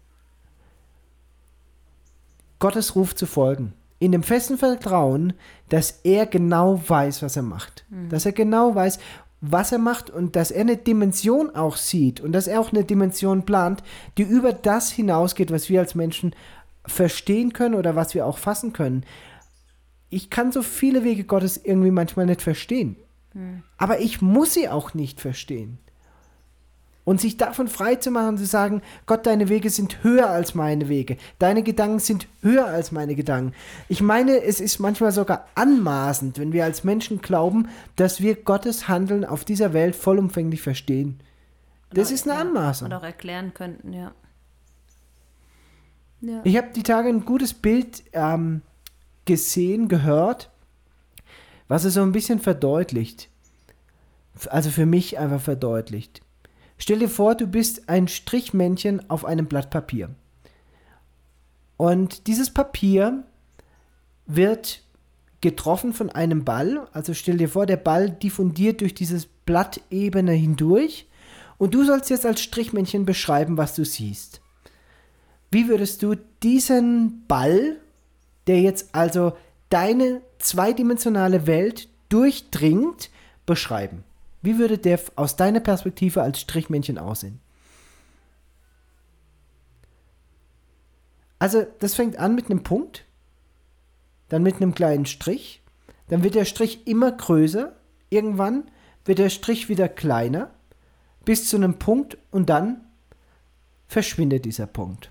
[2.60, 3.74] Gottes Ruf zu folgen.
[4.00, 5.34] In dem festen Vertrauen,
[5.70, 7.86] dass er genau weiß, was er macht.
[7.90, 8.10] Mhm.
[8.10, 9.00] Dass er genau weiß,
[9.42, 12.84] was er macht und dass er eine Dimension auch sieht und dass er auch eine
[12.84, 13.84] Dimension plant,
[14.18, 16.36] die über das hinausgeht, was wir als Menschen
[16.86, 19.04] verstehen können oder was wir auch fassen können.
[20.10, 22.96] Ich kann so viele Wege Gottes irgendwie manchmal nicht verstehen.
[23.34, 23.64] Mhm.
[23.78, 25.80] Aber ich muss sie auch nicht verstehen.
[27.06, 30.90] Und sich davon frei zu machen, zu sagen, Gott, deine Wege sind höher als meine
[30.90, 31.18] Wege.
[31.38, 33.54] Deine Gedanken sind höher als meine Gedanken.
[33.88, 38.88] Ich meine, es ist manchmal sogar anmaßend, wenn wir als Menschen glauben, dass wir Gottes
[38.88, 41.20] Handeln auf dieser Welt vollumfänglich verstehen.
[41.92, 42.88] Das ist eine Anmaßung.
[42.88, 44.12] Und auch erklären könnten, ja.
[46.22, 46.42] ja.
[46.44, 48.64] Ich habe die Tage ein gutes Bild ähm,
[49.26, 50.50] gesehen, gehört,
[51.68, 53.30] was es so ein bisschen verdeutlicht.
[54.50, 56.25] Also für mich einfach verdeutlicht.
[56.78, 60.10] Stell dir vor, du bist ein Strichmännchen auf einem Blatt Papier.
[61.78, 63.24] Und dieses Papier
[64.26, 64.82] wird
[65.42, 66.88] getroffen von einem Ball.
[66.92, 71.08] Also stell dir vor, der Ball diffundiert durch dieses Blattebene hindurch.
[71.58, 74.42] Und du sollst jetzt als Strichmännchen beschreiben, was du siehst.
[75.52, 77.78] Wie würdest du diesen Ball,
[78.48, 79.38] der jetzt also
[79.70, 83.10] deine zweidimensionale Welt durchdringt,
[83.46, 84.04] beschreiben?
[84.46, 87.40] Wie würde der aus deiner Perspektive als Strichmännchen aussehen?
[91.40, 93.06] Also, das fängt an mit einem Punkt,
[94.30, 95.64] dann mit einem kleinen Strich,
[96.10, 97.76] dann wird der Strich immer größer,
[98.12, 98.70] irgendwann
[99.04, 100.52] wird der Strich wieder kleiner,
[101.26, 102.82] bis zu einem Punkt und dann
[103.88, 105.10] verschwindet dieser Punkt.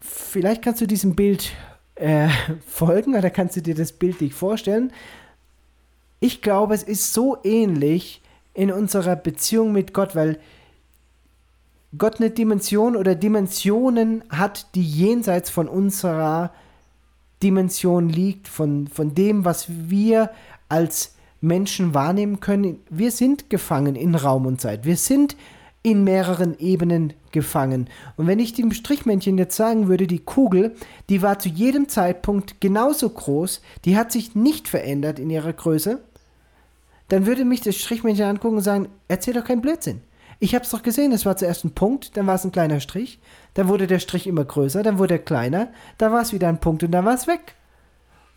[0.00, 1.52] Vielleicht kannst du diesem Bild
[1.96, 2.28] äh,
[2.66, 4.92] folgen oder kannst du dir das Bild nicht vorstellen
[6.20, 8.22] ich glaube, es ist so ähnlich
[8.54, 10.38] in unserer Beziehung mit Gott, weil
[11.96, 16.52] Gott eine Dimension oder Dimensionen hat, die jenseits von unserer
[17.42, 20.30] Dimension liegt, von, von dem, was wir
[20.68, 22.80] als Menschen wahrnehmen können.
[22.90, 24.84] Wir sind gefangen in Raum und Zeit.
[24.84, 25.36] Wir sind
[25.82, 27.88] in mehreren Ebenen gefangen.
[28.16, 30.74] Und wenn ich dem Strichmännchen jetzt sagen würde, die Kugel,
[31.08, 36.00] die war zu jedem Zeitpunkt genauso groß, die hat sich nicht verändert in ihrer Größe,
[37.08, 40.00] dann würde mich das Strichmännchen angucken und sagen, erzähl doch keinen Blödsinn.
[40.38, 42.80] Ich habe es doch gesehen, es war zuerst ein Punkt, dann war es ein kleiner
[42.80, 43.20] Strich,
[43.54, 46.60] dann wurde der Strich immer größer, dann wurde er kleiner, dann war es wieder ein
[46.60, 47.54] Punkt und dann war es weg.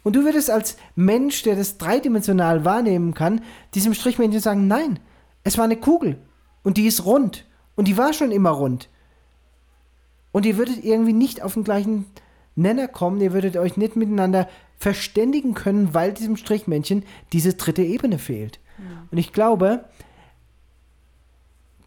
[0.03, 3.41] Und du würdest als Mensch, der das dreidimensional wahrnehmen kann,
[3.73, 4.99] diesem Strichmännchen sagen, nein,
[5.43, 6.17] es war eine Kugel.
[6.63, 7.45] Und die ist rund.
[7.75, 8.89] Und die war schon immer rund.
[10.31, 12.05] Und ihr würdet irgendwie nicht auf den gleichen
[12.55, 14.47] Nenner kommen, ihr würdet euch nicht miteinander
[14.79, 17.03] verständigen können, weil diesem Strichmännchen
[17.33, 18.59] diese dritte Ebene fehlt.
[18.77, 19.07] Ja.
[19.11, 19.85] Und ich glaube,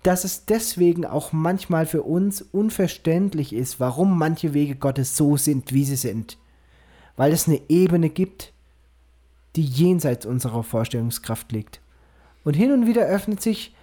[0.03, 5.73] dass es deswegen auch manchmal für uns unverständlich ist, warum manche Wege Gottes so sind,
[5.73, 6.37] wie sie sind.
[7.17, 8.53] Weil es eine Ebene gibt,
[9.57, 11.81] die jenseits unserer Vorstellungskraft liegt.
[12.45, 13.75] Und hin und wieder öffnet sich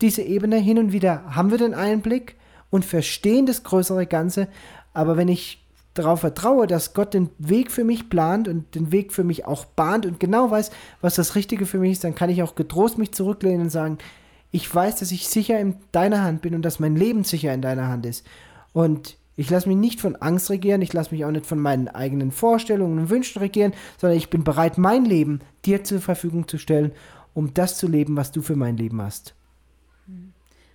[0.00, 2.36] diese Ebene hin und wieder haben wir den Einblick
[2.70, 4.48] und verstehen das größere Ganze,
[4.92, 5.64] aber wenn ich
[5.98, 9.64] darauf vertraue, dass Gott den Weg für mich plant und den Weg für mich auch
[9.64, 10.70] bahnt und genau weiß,
[11.00, 13.98] was das Richtige für mich ist, dann kann ich auch getrost mich zurücklehnen und sagen,
[14.50, 17.62] ich weiß, dass ich sicher in deiner Hand bin und dass mein Leben sicher in
[17.62, 18.26] deiner Hand ist.
[18.72, 21.88] Und ich lasse mich nicht von Angst regieren, ich lasse mich auch nicht von meinen
[21.88, 26.58] eigenen Vorstellungen und Wünschen regieren, sondern ich bin bereit, mein Leben dir zur Verfügung zu
[26.58, 26.92] stellen,
[27.34, 29.34] um das zu leben, was du für mein Leben hast.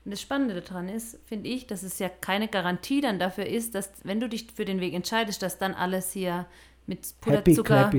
[0.05, 3.73] Und das Spannende daran ist, finde ich, dass es ja keine Garantie dann dafür ist,
[3.73, 6.45] dass, wenn du dich für den Weg entscheidest, dass dann alles hier
[6.87, 7.91] mit Puderzucker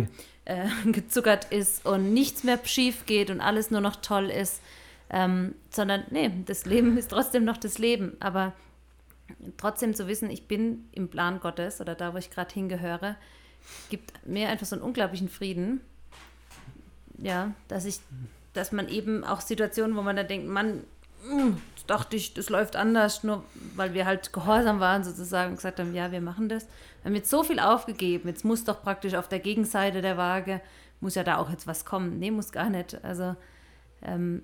[0.45, 4.61] äh, gezuckert ist und nichts mehr schief geht und alles nur noch toll ist,
[5.11, 8.17] ähm, sondern nee, das Leben ist trotzdem noch das Leben.
[8.21, 8.53] Aber
[9.57, 13.17] trotzdem zu wissen, ich bin im Plan Gottes oder da, wo ich gerade hingehöre,
[13.89, 15.81] gibt mir einfach so einen unglaublichen Frieden.
[17.19, 18.01] Ja, dass ich,
[18.53, 20.83] dass man eben auch Situationen, wo man dann denkt, Mann,
[21.27, 21.53] mm,
[21.87, 23.45] dachte ich, das läuft anders, nur
[23.77, 26.67] weil wir halt gehorsam waren sozusagen und gesagt haben, ja, wir machen das.
[27.03, 30.61] Wir haben jetzt so viel aufgegeben, jetzt muss doch praktisch auf der Gegenseite der Waage,
[31.01, 32.19] muss ja da auch jetzt was kommen.
[32.19, 33.05] Nee, muss gar nicht.
[33.05, 33.37] Also,
[34.03, 34.43] ähm,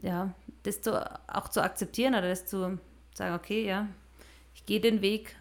[0.00, 0.32] ja,
[0.62, 2.78] das zu, auch zu akzeptieren oder das zu
[3.14, 3.88] sagen, okay, ja,
[4.54, 5.36] ich gehe den Weg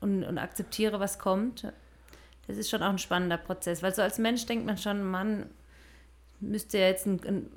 [0.00, 1.72] und, und akzeptiere, was kommt.
[2.46, 5.46] Das ist schon auch ein spannender Prozess, weil so als Mensch denkt man schon, Mann,
[6.40, 7.50] müsste ja jetzt ein, ein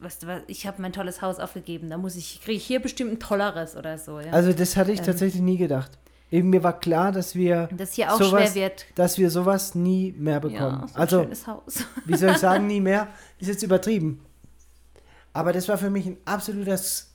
[0.00, 3.12] was, was, ich habe mein tolles Haus aufgegeben, da muss ich, kriege ich hier bestimmt
[3.12, 4.20] ein tolleres oder so.
[4.20, 4.32] Ja?
[4.32, 5.06] Also das hatte ich Ähm.
[5.06, 5.90] tatsächlich nie gedacht.
[6.32, 8.86] Eben mir war klar, dass wir dass hier auch sowas, schwer wird.
[8.94, 10.82] dass wir sowas nie mehr bekommen.
[10.82, 11.84] Ja, so ein also schönes Haus.
[12.06, 13.08] wie soll ich sagen, nie mehr,
[13.40, 14.20] ist jetzt übertrieben.
[15.32, 17.10] Aber das war für mich ein absolutes,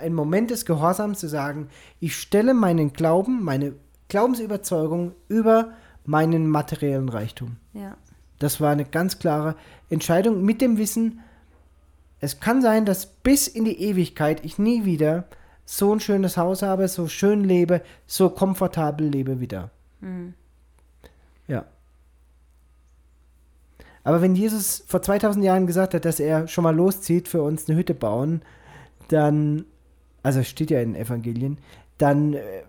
[0.00, 1.68] ein Moment des Gehorsams zu sagen,
[2.00, 3.74] ich stelle meinen Glauben, meine
[4.08, 5.72] Glaubensüberzeugung über
[6.04, 7.56] meinen materiellen Reichtum.
[7.72, 7.96] Ja,
[8.38, 9.56] Das war eine ganz klare
[9.90, 11.20] Entscheidung mit dem Wissen,
[12.20, 15.24] es kann sein, dass bis in die Ewigkeit ich nie wieder
[15.64, 19.70] so ein schönes Haus habe, so schön lebe, so komfortabel lebe wieder.
[21.48, 21.64] Ja.
[24.04, 27.68] Aber wenn Jesus vor 2000 Jahren gesagt hat, dass er schon mal loszieht, für uns
[27.68, 28.42] eine Hütte bauen,
[29.08, 29.64] dann,
[30.22, 31.58] also steht ja in den Evangelien,
[31.98, 32.62] dann äh,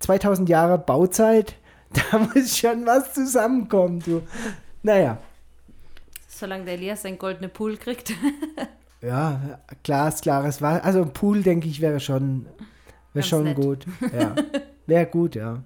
[0.00, 1.56] 2000 Jahre Bauzeit,
[2.10, 4.22] da muss schon was zusammenkommen, du.
[4.82, 5.18] Naja,
[6.26, 8.12] solange der Elias sein goldene Pool kriegt.
[9.02, 10.84] ja, Glas, klares Wasser.
[10.84, 12.46] Also ein Pool, denke ich, wäre schon,
[13.12, 13.56] wäre schon nett.
[13.56, 13.86] gut.
[14.18, 14.34] Ja,
[14.86, 15.62] wäre gut, ja.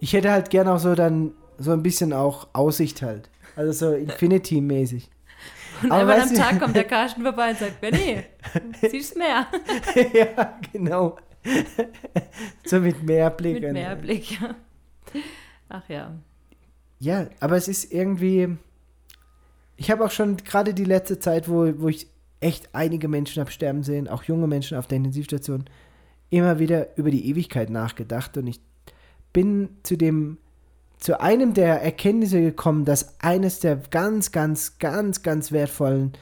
[0.00, 3.30] Ich hätte halt gern auch so dann so ein bisschen auch Aussicht halt.
[3.56, 5.08] Also so Infinity-mäßig.
[5.82, 8.22] Und Aber einmal am du- Tag kommt der Karsten vorbei und sagt, Benny,
[8.90, 9.46] siehst mehr.
[10.12, 11.16] ja, genau.
[12.64, 13.54] so mit Meerblick.
[13.54, 14.38] Mit und- Mehrblick.
[15.68, 16.12] Ach ja.
[17.00, 18.56] Ja, aber es ist irgendwie.
[19.76, 22.08] Ich habe auch schon gerade die letzte Zeit, wo, wo ich
[22.40, 25.64] echt einige Menschen habe sterben sehen, auch junge Menschen auf der Intensivstation,
[26.30, 28.60] immer wieder über die Ewigkeit nachgedacht und ich
[29.32, 30.38] bin zu dem,
[30.98, 36.12] zu einem der Erkenntnisse gekommen, dass eines der ganz, ganz, ganz, ganz wertvollen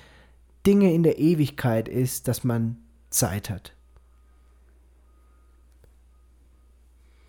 [0.66, 2.78] Dinge in der Ewigkeit ist, dass man
[3.11, 3.74] Zeit hat.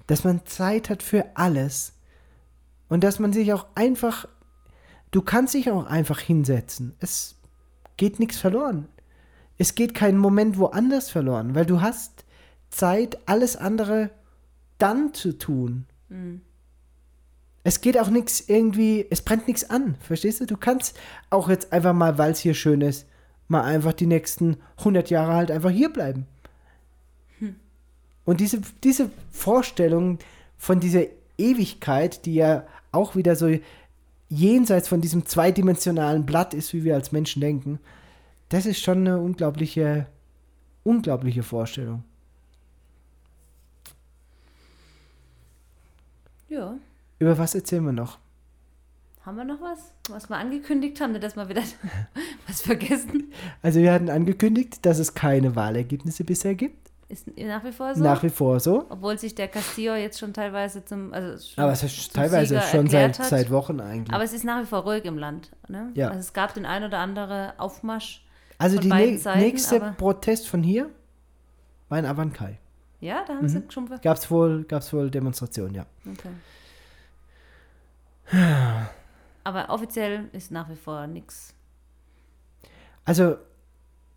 [0.08, 1.94] Dass man Zeit hat für alles.
[2.90, 4.28] Und dass man sich auch einfach,
[5.14, 6.94] du kannst dich auch einfach hinsetzen.
[7.00, 7.36] Es
[7.96, 8.90] geht nichts verloren.
[9.58, 12.26] Es geht kein Moment woanders verloren, weil du hast
[12.70, 14.10] Zeit, alles andere
[14.80, 15.86] dann zu tun.
[17.64, 20.46] Es geht auch nichts irgendwie, es brennt nichts an, verstehst du?
[20.46, 21.00] Du kannst
[21.30, 23.08] auch jetzt einfach mal, weil es hier schön ist,
[23.48, 26.26] mal einfach die nächsten 100 Jahre halt einfach hier bleiben.
[28.26, 30.18] Und diese, diese Vorstellung
[30.58, 31.04] von dieser
[31.38, 33.50] Ewigkeit, die ja auch wieder so
[34.34, 37.80] jenseits von diesem zweidimensionalen Blatt ist, wie wir als Menschen denken,
[38.50, 40.08] das ist schon eine unglaubliche,
[40.84, 42.04] unglaubliche Vorstellung.
[46.50, 46.76] Ja.
[47.20, 48.20] Über was erzählen wir noch?
[49.26, 51.64] Haben wir noch was, was wir angekündigt haben, dass wir wieder
[52.48, 53.32] was vergessen?
[53.62, 56.92] Also wir hatten angekündigt, dass es keine Wahlergebnisse bisher gibt.
[57.14, 58.04] Ist nach wie vor so.
[58.04, 58.86] Nach wie vor so.
[58.90, 61.14] Obwohl sich der Castillo jetzt schon teilweise zum.
[61.14, 63.28] Also schon Aber es ist teilweise Sieger schon seit, hat.
[63.28, 64.14] seit Wochen eigentlich.
[64.14, 65.52] Aber es ist nach wie vor ruhig im Land.
[65.68, 65.92] Ne?
[65.94, 66.08] Ja.
[66.08, 68.26] Also es gab den ein oder andere Aufmarsch.
[68.58, 70.90] also von die nä- Seiten, nächste Protest von hier
[71.90, 72.58] war in Avancai.
[73.00, 73.90] Ja, da haben sie schon.
[74.02, 75.86] Gab es wohl, gab's wohl Demonstrationen, ja.
[76.10, 76.30] Okay.
[79.44, 81.54] Aber offiziell ist nach wie vor nichts.
[83.06, 83.36] Also,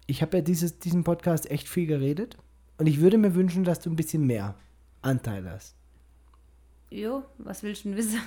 [0.06, 2.38] ich habe ja dieses, diesen Podcast echt viel geredet
[2.78, 4.54] und ich würde mir wünschen, dass du ein bisschen mehr
[5.02, 5.74] Anteil hast.
[6.90, 8.20] Jo, was willst du denn wissen?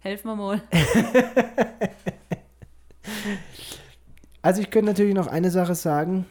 [0.00, 0.62] Helf mir mal.
[4.40, 6.24] Also, ich könnte natürlich noch eine Sache sagen.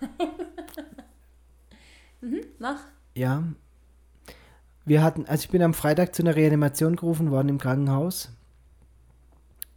[2.58, 2.80] Nach?
[3.14, 3.44] Ja.
[4.84, 8.32] Wir hatten, also ich bin am Freitag zu einer Reanimation gerufen worden im Krankenhaus.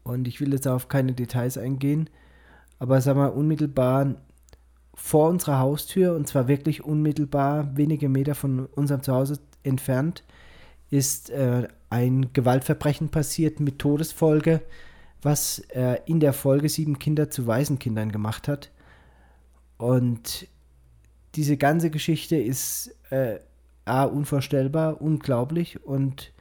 [0.03, 2.09] Und ich will jetzt auf keine Details eingehen.
[2.79, 4.15] Aber sag mal, unmittelbar
[4.93, 10.23] vor unserer Haustür, und zwar wirklich unmittelbar wenige Meter von unserem Zuhause entfernt,
[10.89, 14.61] ist äh, ein Gewaltverbrechen passiert mit Todesfolge,
[15.21, 18.71] was äh, in der Folge sieben Kinder zu Waisenkindern gemacht hat.
[19.77, 20.47] Und
[21.35, 23.39] diese ganze Geschichte ist äh,
[23.85, 26.31] ah, unvorstellbar, unglaublich und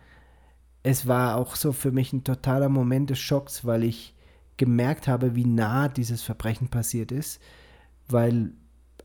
[0.83, 4.15] es war auch so für mich ein totaler Moment des Schocks, weil ich
[4.57, 7.41] gemerkt habe, wie nah dieses Verbrechen passiert ist,
[8.09, 8.53] weil,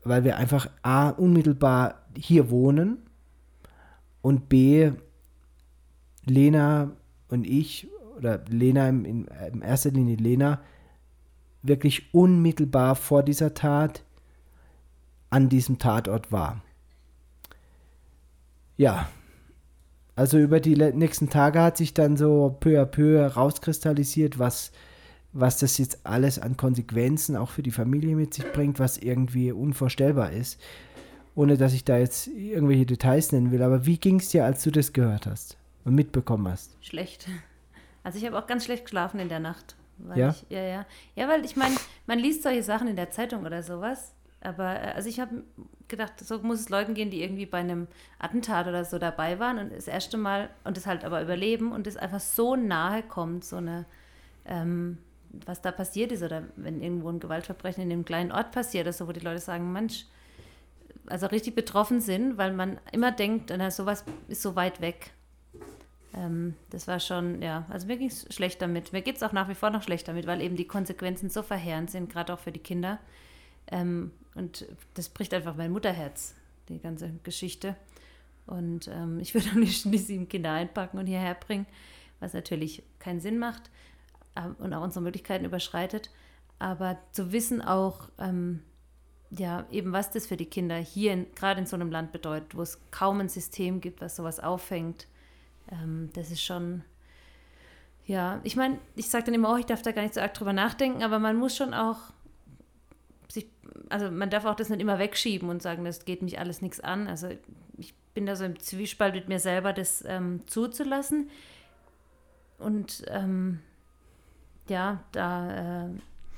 [0.04, 2.98] weil wir einfach A, unmittelbar hier wohnen
[4.22, 4.92] und B,
[6.24, 6.92] Lena
[7.28, 10.60] und ich, oder Lena in, in, in erster Linie Lena,
[11.62, 14.04] wirklich unmittelbar vor dieser Tat
[15.30, 16.62] an diesem Tatort war.
[18.76, 19.08] Ja,
[20.14, 24.72] also über die nächsten Tage hat sich dann so peu à peu rauskristallisiert, was,
[25.32, 29.52] was das jetzt alles an Konsequenzen auch für die Familie mit sich bringt, was irgendwie
[29.52, 30.60] unvorstellbar ist.
[31.34, 33.62] Ohne dass ich da jetzt irgendwelche Details nennen will.
[33.62, 36.76] Aber wie ging es dir, als du das gehört hast und mitbekommen hast?
[36.80, 37.28] Schlecht.
[38.02, 39.76] Also ich habe auch ganz schlecht geschlafen in der Nacht.
[40.16, 40.30] ja?
[40.30, 40.86] Ich, ja, ja.
[41.14, 41.76] Ja, weil ich meine,
[42.06, 44.14] man liest solche Sachen in der Zeitung oder sowas.
[44.40, 45.44] Aber äh, also ich habe
[45.88, 47.86] gedacht, so muss es Leuten gehen, die irgendwie bei einem
[48.18, 51.86] Attentat oder so dabei waren und das erste Mal und das halt aber überleben und
[51.86, 53.86] es einfach so nahe kommt, so eine
[54.44, 54.98] ähm,
[55.30, 58.92] was da passiert ist oder wenn irgendwo ein Gewaltverbrechen in einem kleinen Ort passiert oder
[58.92, 60.06] so, wo die Leute sagen, Mensch,
[61.06, 65.12] also richtig betroffen sind, weil man immer denkt, na, sowas ist so weit weg.
[66.14, 68.92] Ähm, das war schon, ja, also mir ging es schlecht damit.
[68.92, 71.42] Mir geht es auch nach wie vor noch schlecht damit, weil eben die Konsequenzen so
[71.42, 72.98] verheerend sind, gerade auch für die Kinder.
[73.70, 76.34] Ähm, und das bricht einfach mein Mutterherz,
[76.68, 77.76] die ganze Geschichte.
[78.46, 81.66] Und ähm, ich würde auch nicht die sieben Kinder einpacken und hierher bringen,
[82.20, 83.70] was natürlich keinen Sinn macht
[84.58, 86.10] und auch unsere Möglichkeiten überschreitet.
[86.58, 88.62] Aber zu wissen auch, ähm,
[89.30, 92.62] ja, eben was das für die Kinder hier, gerade in so einem Land bedeutet, wo
[92.62, 95.06] es kaum ein System gibt, was sowas auffängt,
[95.70, 96.82] ähm, das ist schon,
[98.06, 100.34] ja, ich meine, ich sage dann immer, oh, ich darf da gar nicht so arg
[100.34, 101.98] drüber nachdenken, aber man muss schon auch
[103.28, 103.46] sich,
[103.90, 106.80] also man darf auch das nicht immer wegschieben und sagen, das geht mich alles nichts
[106.80, 107.06] an.
[107.06, 107.28] Also
[107.76, 111.28] ich bin da so im Zwiespalt mit mir selber, das ähm, zuzulassen.
[112.58, 113.60] Und ähm,
[114.70, 115.88] ja, da äh,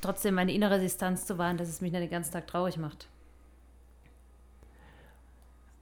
[0.01, 3.09] trotzdem meine innere Distanz zu wahren, dass es mich nicht den ganzen Tag traurig macht.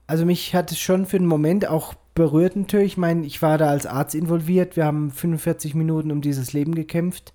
[0.07, 2.93] Also mich hat es schon für einen Moment auch berührt natürlich.
[2.93, 4.75] Ich meine, ich war da als Arzt involviert.
[4.75, 7.33] Wir haben 45 Minuten um dieses Leben gekämpft.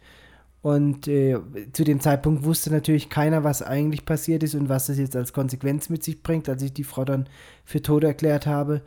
[0.61, 1.39] Und äh,
[1.73, 5.33] zu dem Zeitpunkt wusste natürlich keiner, was eigentlich passiert ist und was das jetzt als
[5.33, 6.49] Konsequenz mit sich bringt.
[6.49, 7.29] Als ich die Frau dann
[7.65, 8.83] für tot erklärt habe,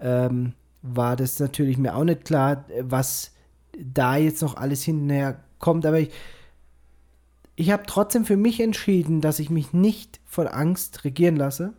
[0.00, 0.52] ähm,
[0.82, 3.32] war das natürlich mir auch nicht klar, was
[3.78, 5.86] da jetzt noch alles hinterher kommt.
[5.86, 6.10] Aber ich,
[7.56, 11.72] ich habe trotzdem für mich entschieden, dass ich mich nicht von Angst regieren lasse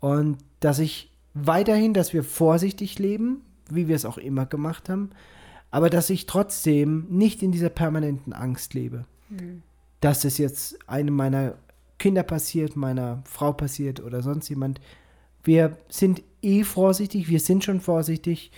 [0.00, 5.10] und dass ich weiterhin, dass wir vorsichtig leben, wie wir es auch immer gemacht haben,
[5.70, 9.62] aber dass ich trotzdem nicht in dieser permanenten Angst lebe, mhm.
[10.00, 11.54] dass es jetzt einem meiner
[11.98, 14.80] Kinder passiert, meiner Frau passiert oder sonst jemand.
[15.42, 18.50] Wir sind eh vorsichtig, wir sind schon vorsichtig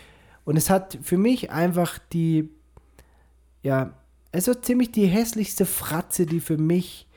[0.44, 2.50] und es hat für mich einfach die,
[3.62, 3.94] ja,
[4.32, 7.08] also ziemlich die hässlichste Fratze, die für mich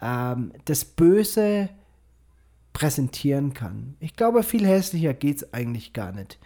[0.00, 1.68] ähm, das Böse
[2.72, 3.96] präsentieren kann.
[4.00, 6.38] Ich glaube, viel hässlicher geht es eigentlich gar nicht.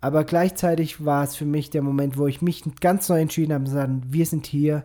[0.00, 3.64] Aber gleichzeitig war es für mich der Moment, wo ich mich ganz neu entschieden habe,
[3.64, 4.84] zu sagen, wir sind hier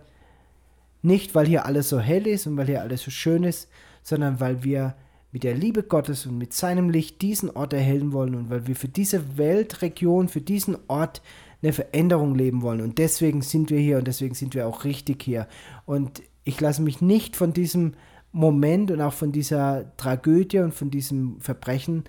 [1.02, 3.70] nicht, weil hier alles so hell ist und weil hier alles so schön ist,
[4.04, 4.96] sondern weil wir
[5.32, 8.76] mit der Liebe Gottes und mit seinem Licht diesen Ort erhellen wollen und weil wir
[8.76, 11.22] für diese Weltregion, für diesen Ort
[11.62, 12.82] eine Veränderung leben wollen.
[12.82, 15.48] Und deswegen sind wir hier und deswegen sind wir auch richtig hier.
[15.86, 17.94] Und ich lasse mich nicht von diesem
[18.32, 22.04] Moment und auch von dieser Tragödie und von diesem Verbrechen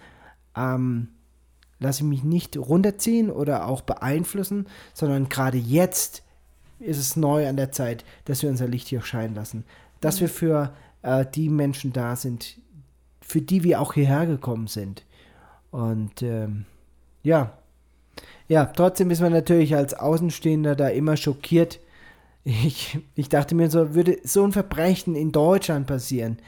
[0.57, 1.09] ähm,
[1.79, 6.23] lasse ich mich nicht runterziehen oder auch beeinflussen, sondern gerade jetzt
[6.81, 9.65] ist es neu an der Zeit, dass wir unser Licht hier scheinen lassen.
[10.01, 12.59] Dass wir für äh, die Menschen da sind,
[13.21, 15.05] für die wir auch hierher gekommen sind.
[15.71, 16.67] Und ähm,
[17.23, 17.59] ja,
[18.49, 21.81] ja, trotzdem ist man natürlich als Außenstehender da immer schockiert.
[22.45, 26.39] Ich, ich dachte mir so, würde so ein Verbrechen in Deutschland passieren,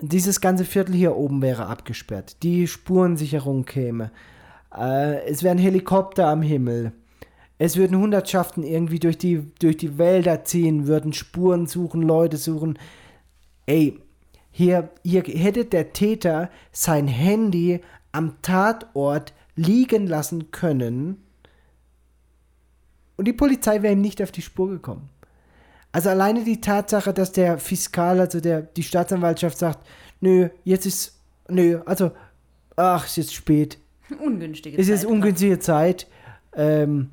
[0.00, 2.42] dieses ganze Viertel hier oben wäre abgesperrt.
[2.42, 4.10] Die Spurensicherung käme.
[4.76, 6.92] Äh, es wären Helikopter am Himmel.
[7.58, 12.78] Es würden Hundertschaften irgendwie durch die, durch die Wälder ziehen, würden Spuren suchen, Leute suchen.
[13.66, 13.98] Ey,
[14.50, 17.80] hier, hier hätte der Täter sein Handy
[18.12, 21.24] am Tatort liegen lassen können
[23.16, 25.08] und die Polizei wäre ihm nicht auf die Spur gekommen.
[25.92, 29.86] Also alleine die Tatsache, dass der Fiskal, also der, die Staatsanwaltschaft sagt,
[30.20, 31.16] nö, jetzt ist,
[31.48, 32.10] nö, also,
[32.74, 33.78] ach, ist jetzt spät.
[34.18, 34.84] Ungünstige Zeit.
[34.84, 36.08] Es ist ungünstige Zeit.
[36.56, 37.10] Ähm,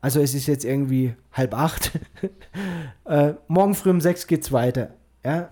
[0.00, 1.92] also es ist jetzt irgendwie halb acht.
[3.04, 4.90] äh, morgen früh um sechs geht's weiter.
[5.24, 5.50] Ja.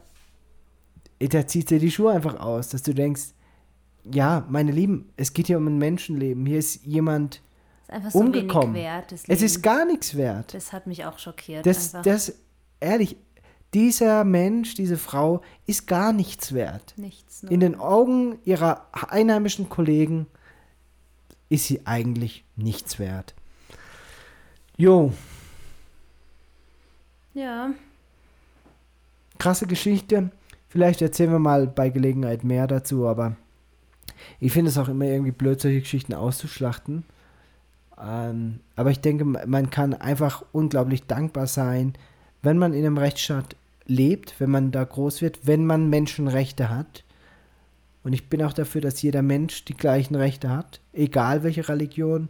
[1.20, 3.28] Da zieht dir die Schuhe einfach aus, dass du denkst,
[4.05, 6.46] ja, meine Lieben, es geht hier um ein Menschenleben.
[6.46, 7.42] Hier ist jemand
[7.88, 8.74] ist so umgekommen.
[8.74, 9.12] wert.
[9.12, 10.55] Es ist gar nichts wert.
[10.55, 11.66] Das hat mich auch schockiert.
[11.66, 12.34] Das, einfach das,
[12.80, 13.16] ehrlich,
[13.74, 16.94] dieser Mensch, diese Frau ist gar nichts wert.
[16.96, 17.42] nichts.
[17.44, 20.26] In den Augen ihrer einheimischen Kollegen
[21.48, 23.34] ist sie eigentlich nichts wert.
[24.76, 25.12] Jo,
[27.34, 27.70] ja,
[29.38, 30.30] krasse Geschichte.
[30.68, 33.36] Vielleicht erzählen wir mal bei Gelegenheit mehr dazu, aber
[34.40, 37.04] ich finde es auch immer irgendwie blöd, solche Geschichten auszuschlachten.
[38.02, 41.94] Ähm, aber ich denke, man kann einfach unglaublich dankbar sein,
[42.42, 43.56] wenn man in einem Rechtsstaat
[43.86, 47.04] lebt, wenn man da groß wird, wenn man Menschenrechte hat.
[48.04, 52.28] Und ich bin auch dafür, dass jeder Mensch die gleichen Rechte hat, egal welche Religion,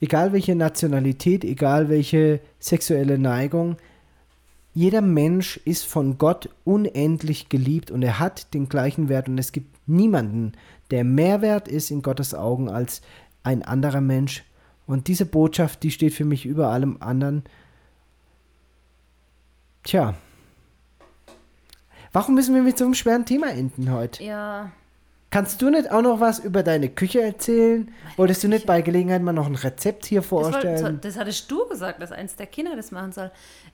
[0.00, 3.76] egal welche Nationalität, egal welche sexuelle Neigung.
[4.74, 9.52] Jeder Mensch ist von Gott unendlich geliebt und er hat den gleichen Wert und es
[9.52, 10.52] gibt niemanden,
[10.90, 13.02] der mehr wert ist in Gottes Augen als
[13.42, 14.44] ein anderer Mensch.
[14.86, 17.42] Und diese Botschaft, die steht für mich über allem anderen.
[19.82, 20.14] Tja.
[22.12, 24.22] Warum müssen wir mit so einem schweren Thema enden heute?
[24.24, 24.70] ja.
[25.28, 27.92] Kannst du nicht auch noch was über deine Küche erzählen?
[28.16, 30.98] Wolltest du nicht bei Gelegenheit mal noch ein Rezept hier Das, wollte, vorstellen?
[31.02, 33.30] das hattest du gesagt, dass eins der Kinder das machen soll.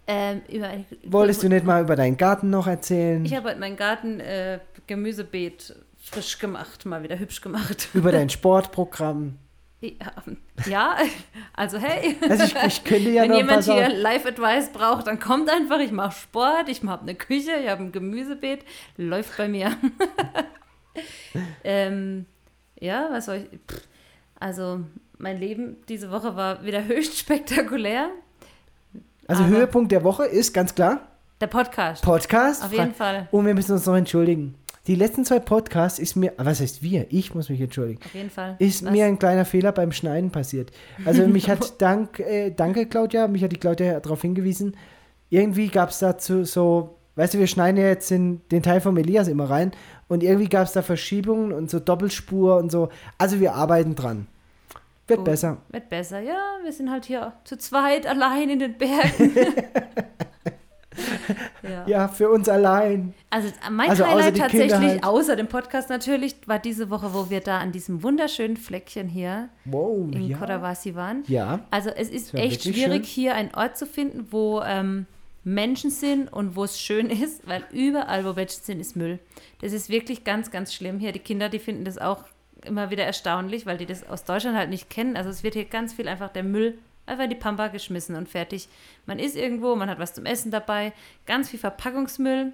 [0.06, 0.70] Ähm, über
[1.04, 3.24] Wolltest du nicht mal über deinen Garten noch erzählen?
[3.24, 5.76] Ich habe heute meinen Garten äh, Gemüsebeet
[6.12, 7.88] frisch gemacht, mal wieder hübsch gemacht.
[7.94, 9.38] über dein Sportprogramm?
[9.80, 10.12] Ja,
[10.66, 10.96] ja,
[11.54, 13.88] also hey, Also ich, ich könnte ja wenn jemand hier.
[13.88, 15.80] Live-Advice braucht, dann kommt einfach.
[15.80, 18.64] Ich mache Sport, ich habe eine Küche, ich habe ein Gemüsebeet,
[18.96, 19.76] läuft bei mir.
[21.64, 22.26] ähm,
[22.78, 23.58] ja, was soll ich?
[23.68, 23.82] Pff,
[24.38, 24.80] Also
[25.18, 28.10] mein Leben diese Woche war wieder höchst spektakulär.
[29.26, 31.00] Also Höhepunkt der Woche ist ganz klar
[31.40, 32.04] Der Podcast.
[32.04, 32.64] Podcast.
[32.64, 33.28] Auf jeden Fall.
[33.32, 34.54] Und wir müssen uns noch entschuldigen.
[34.88, 37.06] Die letzten zwei Podcasts ist mir, was heißt wir?
[37.10, 38.00] Ich muss mich entschuldigen.
[38.04, 38.56] Auf jeden Fall.
[38.58, 38.90] Ist Was?
[38.90, 40.72] mir ein kleiner Fehler beim Schneiden passiert.
[41.04, 44.76] Also mich hat, dank, äh, danke Claudia, mich hat die Claudia darauf hingewiesen,
[45.30, 48.96] irgendwie gab es dazu so, weißt du, wir schneiden ja jetzt den, den Teil von
[48.96, 49.70] Elias immer rein
[50.08, 52.88] und irgendwie gab es da Verschiebungen und so Doppelspur und so.
[53.18, 54.26] Also wir arbeiten dran.
[55.06, 55.26] Wird Gut.
[55.26, 55.58] besser.
[55.70, 56.20] Wird besser.
[56.20, 59.32] Ja, wir sind halt hier zu zweit allein in den Bergen.
[61.62, 61.84] ja.
[61.86, 63.14] Ja, für uns allein.
[63.30, 65.04] Also mein Also Highlight tatsächlich, halt.
[65.04, 69.48] außer dem Podcast natürlich, war diese Woche, wo wir da an diesem wunderschönen Fleckchen hier
[69.64, 70.38] Wow, in ja.
[70.38, 71.24] Kodawasi waren.
[71.26, 73.14] Ja, Also es ist echt schwierig, schön.
[73.14, 75.06] hier einen Ort zu finden, wo ähm,
[75.44, 79.18] Menschen sind und wo es schön ist, weil überall, wo Menschen sind, ist Müll.
[79.60, 81.12] Das ist wirklich ganz, ganz schlimm hier.
[81.12, 82.24] Die Kinder, die finden das auch
[82.64, 85.16] immer wieder erstaunlich, weil die das aus Deutschland halt nicht kennen.
[85.16, 86.78] Also es wird hier ganz viel einfach der Müll
[87.12, 88.68] einfach in die Pampa geschmissen und fertig.
[89.06, 90.92] Man ist irgendwo, man hat was zum Essen dabei,
[91.26, 92.52] ganz viel Verpackungsmüll.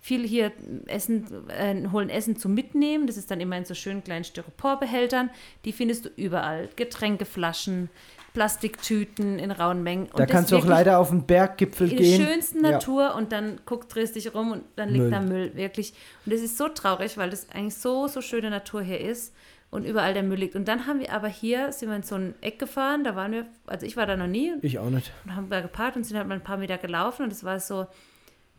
[0.00, 0.52] Viele hier
[0.86, 3.08] essen, äh, holen Essen zum Mitnehmen.
[3.08, 5.28] Das ist dann immer in so schönen kleinen Styroporbehältern.
[5.64, 6.68] Die findest du überall.
[6.76, 7.90] Getränkeflaschen,
[8.32, 10.04] Plastiktüten in rauen Mengen.
[10.06, 12.20] Und da kannst du auch leider auf den Berggipfel in gehen.
[12.20, 12.72] der schönsten Ja.
[12.72, 15.10] Natur und dann guckt, drehst dich rum und dann liegt Müll.
[15.10, 15.92] da Müll, wirklich.
[16.24, 19.34] Und das ist so traurig, weil das eigentlich so, so schöne Natur hier ist
[19.70, 20.56] und überall der Müll liegt.
[20.56, 23.32] Und dann haben wir aber hier, sind wir in so ein Eck gefahren, da waren
[23.32, 25.12] wir, also ich war da noch nie Ich auch nicht.
[25.24, 27.60] und haben da geparkt und sind halt mal ein paar Meter gelaufen und es war
[27.60, 27.86] so,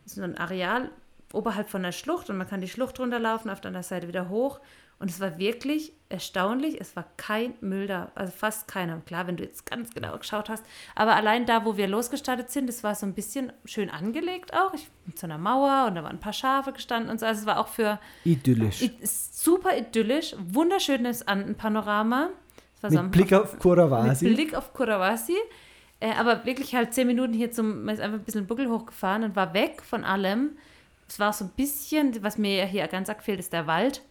[0.05, 0.89] so ein Areal
[1.33, 4.29] oberhalb von der Schlucht und man kann die Schlucht runterlaufen, auf der anderen Seite wieder
[4.29, 4.59] hoch.
[4.99, 8.99] Und es war wirklich erstaunlich, es war kein Müll da, also fast keiner.
[9.05, 12.67] Klar, wenn du jetzt ganz genau geschaut hast, aber allein da, wo wir losgestartet sind,
[12.67, 16.03] das war so ein bisschen schön angelegt auch, ich, mit so einer Mauer und da
[16.03, 17.25] waren ein paar Schafe gestanden und so.
[17.25, 18.89] Also es war auch für Idyllisch.
[19.01, 22.29] super idyllisch, wunderschönes Andenpanorama.
[22.81, 24.33] War so Mit Blick auf mit Kurawasi.
[24.33, 25.37] Blick auf Kurawasi.
[26.01, 29.23] Äh, aber wirklich halt zehn Minuten hier zum, man ist einfach ein bisschen Buckel hochgefahren
[29.23, 30.57] und war weg von allem.
[31.07, 34.01] Es war so ein bisschen, was mir ja hier ganz arg fehlt, ist der Wald.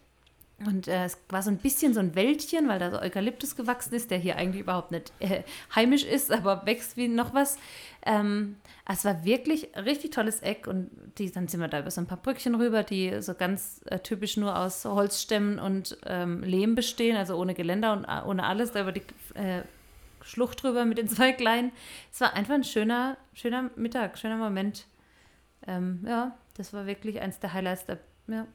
[0.65, 3.93] Und äh, es war so ein bisschen so ein Wäldchen, weil da so Eukalyptus gewachsen
[3.93, 5.43] ist, der hier eigentlich überhaupt nicht äh,
[5.73, 7.57] heimisch ist, aber wächst wie noch was.
[8.05, 8.57] Ähm,
[8.87, 12.01] es war wirklich ein richtig tolles Eck und die, dann sind wir da über so
[12.01, 16.75] ein paar Brückchen rüber, die so ganz äh, typisch nur aus Holzstämmen und ähm, Lehm
[16.75, 19.03] bestehen, also ohne Geländer und äh, ohne alles, da über die
[19.35, 19.61] äh,
[20.23, 21.71] Schlucht drüber mit den zwei Kleinen.
[22.11, 24.85] Es war einfach ein schöner, schöner Mittag, schöner Moment.
[25.67, 27.85] Ähm, ja, das war wirklich eins der Highlights.
[27.85, 28.45] Der, ja.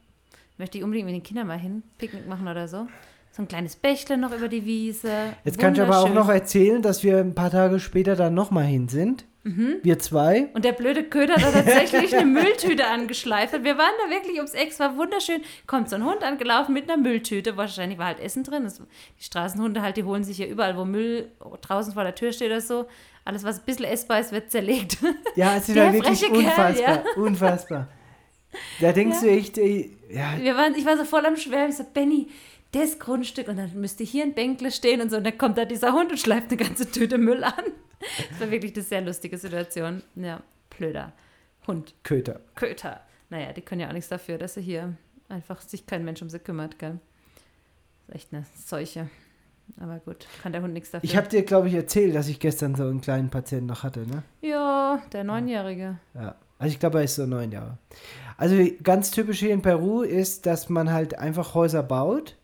[0.59, 2.87] Möchte ich unbedingt mit den Kindern mal hin, Picknick machen oder so.
[3.33, 5.11] So ein kleines Bächle noch über die Wiese.
[5.45, 8.65] Jetzt kann ich aber auch noch erzählen, dass wir ein paar Tage später dann nochmal
[8.65, 9.25] hin sind.
[9.43, 9.79] Mhm.
[9.83, 10.49] Wir zwei.
[10.55, 13.53] Und der blöde Köder hat da tatsächlich eine Mülltüte angeschleift.
[13.53, 15.43] Wir waren da wirklich ums Eck, es war wunderschön.
[15.67, 17.57] Kommt so ein Hund angelaufen mit einer Mülltüte.
[17.57, 18.63] Wahrscheinlich war halt Essen drin.
[18.63, 22.33] Das, die Straßenhunde halt, die holen sich ja überall, wo Müll draußen vor der Tür
[22.33, 22.87] steht oder so.
[23.25, 24.99] Alles, was ein bisschen essbar ist, wird zerlegt.
[25.35, 27.05] Ja, es ist ja wirklich freche Kerl, unfassbar.
[27.17, 27.89] Unfassbar.
[28.81, 31.71] Da denkst du echt, ey, ja, Wir waren, ich war so voll am Schwärmen.
[31.71, 32.29] Ich so, Benny,
[32.73, 35.17] das Grundstück und dann müsste hier ein Bänkle stehen und so.
[35.17, 37.65] Und dann kommt da dieser Hund und schleift eine ganze Tüte Müll an.
[38.31, 40.03] Das war wirklich eine sehr lustige Situation.
[40.17, 40.43] Ja,
[40.77, 41.13] blöder
[41.67, 41.95] Hund.
[42.03, 42.41] Köter.
[42.55, 43.01] Köter.
[43.31, 44.95] Naja, die können ja auch nichts dafür, dass sie hier
[45.29, 46.99] einfach sich kein Mensch um sie kümmert, gell?
[48.07, 49.09] Das ist echt eine Seuche.
[49.81, 51.09] Aber gut, kann der Hund nichts dafür.
[51.09, 54.07] Ich habe dir, glaube ich, erzählt, dass ich gestern so einen kleinen Patienten noch hatte,
[54.07, 54.23] ne?
[54.43, 55.99] ja, der Neunjährige.
[56.15, 56.35] Ja.
[56.59, 57.79] Also ich glaube, er ist so neun Jahre.
[58.37, 62.37] Also ganz typisch hier in Peru ist, dass man halt einfach Häuser baut.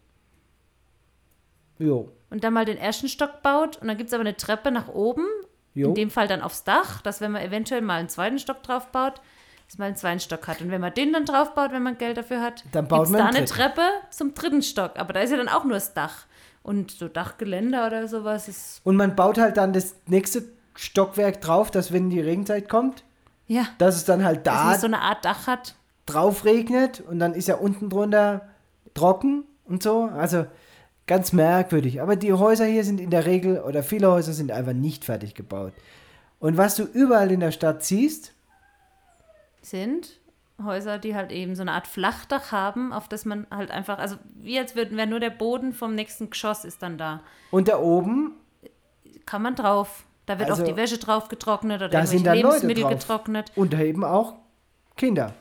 [1.79, 2.13] Jo.
[2.31, 4.89] Und dann mal den ersten Stock baut und dann gibt es aber eine Treppe nach
[4.89, 5.27] oben.
[5.75, 5.89] Jo.
[5.89, 8.89] In dem Fall dann aufs Dach, dass wenn man eventuell mal einen zweiten Stock drauf
[8.89, 9.21] baut,
[9.67, 10.61] dass man einen zweiten Stock hat.
[10.61, 13.11] Und wenn man den dann drauf baut, wenn man Geld dafür hat, Dann baut gibt's
[13.13, 13.47] man da eine.
[13.47, 14.93] Treppe zum dritten Stock.
[14.97, 16.27] Aber da ist ja dann auch nur das Dach.
[16.63, 18.81] Und so Dachgeländer oder sowas ist.
[18.85, 20.45] Und man baut halt dann das nächste
[20.75, 23.05] Stockwerk drauf, dass wenn die Regenzeit kommt,
[23.51, 25.74] Ja, dass es dann halt da so eine Art Dach hat.
[26.07, 28.42] drauf regnet und dann ist ja unten drunter
[28.94, 30.05] trocken und so.
[30.05, 30.46] Also
[31.09, 32.01] ganz merkwürdig.
[32.01, 35.34] Aber die Häuser hier sind in der Regel, oder viele Häuser sind einfach nicht fertig
[35.34, 35.72] gebaut.
[36.38, 38.32] Und was du überall in der Stadt siehst,
[39.62, 40.20] sind
[40.64, 44.14] Häuser, die halt eben so eine Art Flachdach haben, auf das man halt einfach, also
[44.36, 47.20] wie als würden, nur der Boden vom nächsten Geschoss ist dann da.
[47.51, 48.36] und da oben,
[49.26, 50.05] Kann man drauf.
[50.31, 53.51] Da wird Also, auch die Wäsche drauf getrocknet oder da sind irgendwelche Lebensmittel getrocknet.
[53.57, 54.35] und da eben auch
[54.97, 55.35] Kinder.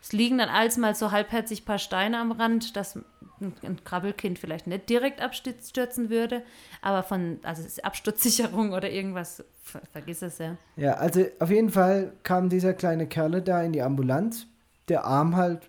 [0.00, 2.98] Es liegen dann alsmal so halbherzig ein paar Steine am Rand, dass
[3.38, 6.42] ein, Krabbelkind vielleicht nicht direkt abstürzen würde,
[6.80, 10.56] aber von, also es ist Absturzsicherung oder irgendwas, ver vergiss es ja.
[10.76, 14.46] Ja, also auf jeden Fall kam dieser kleine Kerle da in die Ambulanz,
[14.88, 15.68] der Arm halt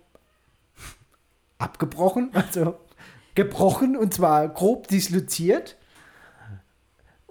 [1.58, 2.78] abgebrochen, also
[3.34, 5.76] gebrochen und zwar grob disloziert.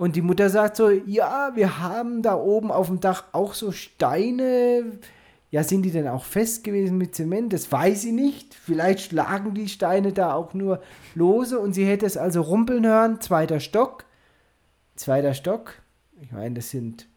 [0.03, 3.71] Und die Mutter sagt so, ja, wir haben da oben auf dem Dach auch so
[3.71, 4.99] Steine.
[5.49, 7.53] Ja, sind die denn auch fest gewesen mit Zement?
[7.53, 8.53] Das weiß sie nicht.
[8.53, 10.81] Vielleicht schlagen die Steine da auch nur
[11.15, 13.21] lose und sie hätte es also rumpeln hören.
[13.21, 14.03] Zweiter Stock.
[14.97, 15.75] Zweiter Stock.
[16.21, 17.07] Ich meine, das sind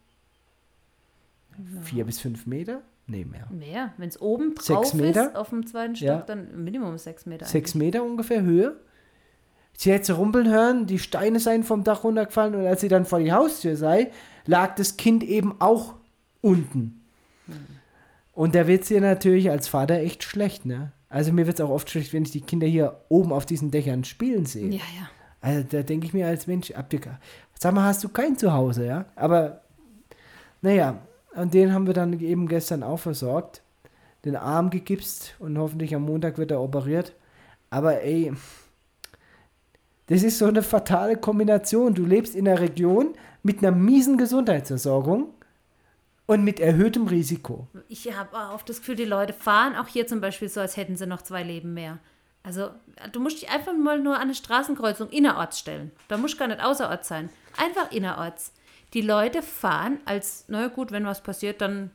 [1.81, 2.83] vier bis fünf Meter.
[3.05, 3.49] Nee, mehr.
[3.51, 6.21] Mehr, wenn es oben drauf ist, auf dem zweiten Stock, Ja.
[6.21, 7.45] dann Minimum sechs Meter.
[7.45, 8.77] Sechs Meter ungefähr Höhe.
[9.79, 13.19] Sie hätte rumpeln hören, die Steine seien vom Dach runtergefallen und als sie dann vor
[13.19, 14.11] die Haustür sei,
[14.47, 15.93] lag das Kind eben auch
[16.41, 17.05] unten.
[18.33, 20.91] Und da wird es ihr natürlich als Vater echt schlecht, ne?
[21.09, 23.69] Also mir wird es auch oft schlecht, wenn ich die Kinder hier oben auf diesen
[23.69, 24.69] Dächern spielen sehe.
[24.69, 25.09] Ja, ja.
[25.41, 26.99] Also da denke ich mir als Mensch, habt ihr,
[27.57, 29.05] sag mal, hast du kein Zuhause, ja?
[29.15, 29.61] Aber
[30.61, 30.97] naja,
[31.35, 33.61] und den haben wir dann eben gestern auch versorgt.
[34.25, 37.13] Den Arm gegipst und hoffentlich am Montag wird er operiert.
[37.69, 38.33] Aber ey,
[40.07, 41.93] das ist so eine fatale Kombination.
[41.93, 45.29] Du lebst in einer Region mit einer miesen Gesundheitsversorgung
[46.25, 47.67] und mit erhöhtem Risiko.
[47.87, 50.95] Ich habe auch das Gefühl, die Leute fahren auch hier zum Beispiel so, als hätten
[50.97, 51.99] sie noch zwei Leben mehr.
[52.43, 52.69] Also,
[53.11, 55.91] du musst dich einfach mal nur an eine Straßenkreuzung innerorts stellen.
[56.07, 57.29] Da musst du gar nicht außerorts sein.
[57.57, 58.53] Einfach innerorts.
[58.93, 61.91] Die Leute fahren als, na gut, wenn was passiert, dann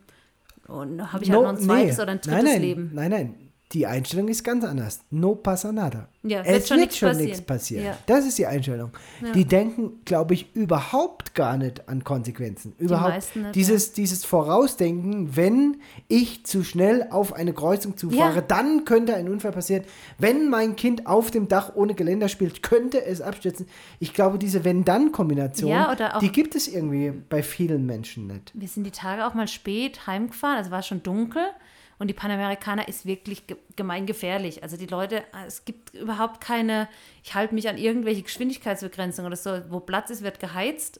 [0.67, 2.03] habe ich halt No- noch ein zweites nee.
[2.03, 2.91] oder ein drittes nein, nein, Leben.
[2.93, 3.35] Nein, nein.
[3.73, 5.01] Die Einstellung ist ganz anders.
[5.09, 6.07] No pasa nada.
[6.21, 7.25] Ja, es wird schon wird nichts schon passieren.
[7.27, 7.85] nichts passieren.
[7.85, 7.97] Ja.
[8.05, 8.91] Das ist die Einstellung.
[9.33, 12.73] Die denken, glaube ich, überhaupt gar nicht an Konsequenzen.
[12.77, 18.41] Überhaupt meisten nicht, dieses, dieses Vorausdenken, wenn ich zu schnell auf eine Kreuzung zufahre, Ja.
[18.41, 19.83] dann könnte ein Unfall passieren.
[20.19, 23.67] Wenn mein Kind auf dem Dach ohne Geländer spielt, könnte es abstürzen.
[23.99, 28.51] Ich glaube, diese Wenn-Dann-Kombination, Ja, die gibt es irgendwie bei vielen Menschen nicht.
[28.53, 31.43] Wir sind die Tage auch mal spät heimgefahren, also war schon dunkel.
[32.03, 34.61] Und die Panamerikaner ist wirklich ge gemeingefährlich.
[34.61, 36.89] Also die Leute, es gibt überhaupt keine,
[37.23, 40.99] ich halte mich an irgendwelche Geschwindigkeitsbegrenzungen oder so, wo Platz ist, wird geheizt.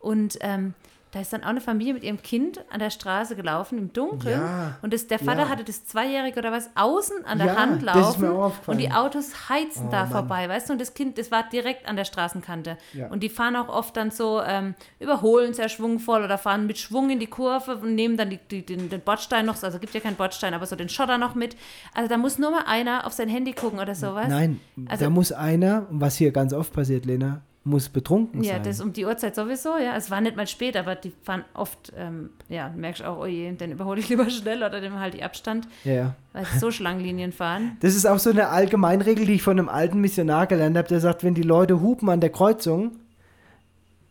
[0.00, 0.72] Und ähm,
[1.10, 4.38] da ist dann auch eine Familie mit ihrem Kind an der Straße gelaufen im Dunkeln.
[4.40, 5.48] Ja, und das, der Vater ja.
[5.48, 8.22] hatte das Zweijährige oder was außen an der Ja, Hand das ist laufen.
[8.22, 8.76] mir aufgefallen.
[8.78, 10.10] und die Autos heizen Oh, da Mann.
[10.10, 10.72] vorbei, weißt du?
[10.74, 12.76] Und das Kind, das war direkt an der Straßenkante.
[13.10, 17.10] Und die fahren auch oft dann so, ähm, überholen sehr schwungvoll oder fahren mit Schwung
[17.10, 20.00] in die Kurve und nehmen dann die, die, den, den Bordstein noch, also gibt ja
[20.00, 21.56] keinen Bordstein, aber so den Schotter noch mit.
[21.94, 24.26] Also da muss nur mal einer auf sein Handy gucken oder sowas.
[24.28, 28.62] Nein, Also- da muss einer, was hier ganz oft passiert, Lena, muss betrunken Ja, sein.
[28.64, 29.96] das um die Uhrzeit sowieso, ja.
[29.96, 33.52] Es war nicht mal spät, aber die fahren oft, ähm, ja, merkst auch, oh je,
[33.52, 36.14] den überhole ich lieber schnell oder dem halt die Abstand, ja, ja.
[36.32, 37.76] weil sie so Schlangenlinien fahren.
[37.80, 41.00] Das ist auch so eine Allgemeinregel, die ich von einem alten Missionar gelernt habe, der
[41.00, 42.92] sagt, wenn die Leute hupen an der Kreuzung,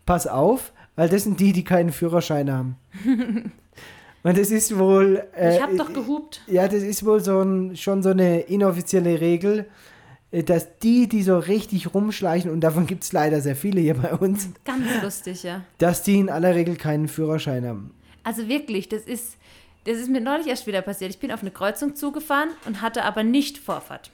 [0.05, 2.75] pass auf, weil das sind die, die keinen Führerschein haben.
[4.23, 5.23] Und das ist wohl.
[5.37, 6.41] Äh, ich habe doch gehupt.
[6.47, 9.65] Ja, das ist wohl so ein, schon so eine inoffizielle Regel, äh,
[10.31, 14.13] dass die, die so richtig rumschleichen, und davon gibt es leider sehr viele hier bei
[14.13, 15.63] uns, Ganz lustig, ja.
[15.77, 17.93] dass die in aller Regel keinen Führerschein haben.
[18.23, 19.37] Also wirklich, das ist,
[19.85, 21.11] das ist mir neulich erst wieder passiert.
[21.11, 24.11] Ich bin auf eine Kreuzung zugefahren und hatte aber nicht Vorfahrt.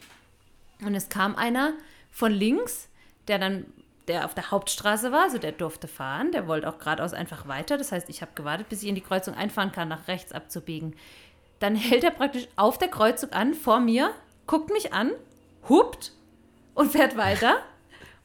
[0.85, 1.73] Und es kam einer
[2.11, 2.89] von links,
[3.27, 3.65] der dann
[4.07, 7.77] der auf der Hauptstraße war, also der durfte fahren, der wollte auch geradeaus einfach weiter.
[7.77, 10.95] Das heißt, ich habe gewartet, bis ich in die Kreuzung einfahren kann, nach rechts abzubiegen.
[11.59, 14.11] Dann hält er praktisch auf der Kreuzung an, vor mir,
[14.45, 15.11] guckt mich an,
[15.69, 16.11] hupt
[16.73, 17.55] und fährt weiter.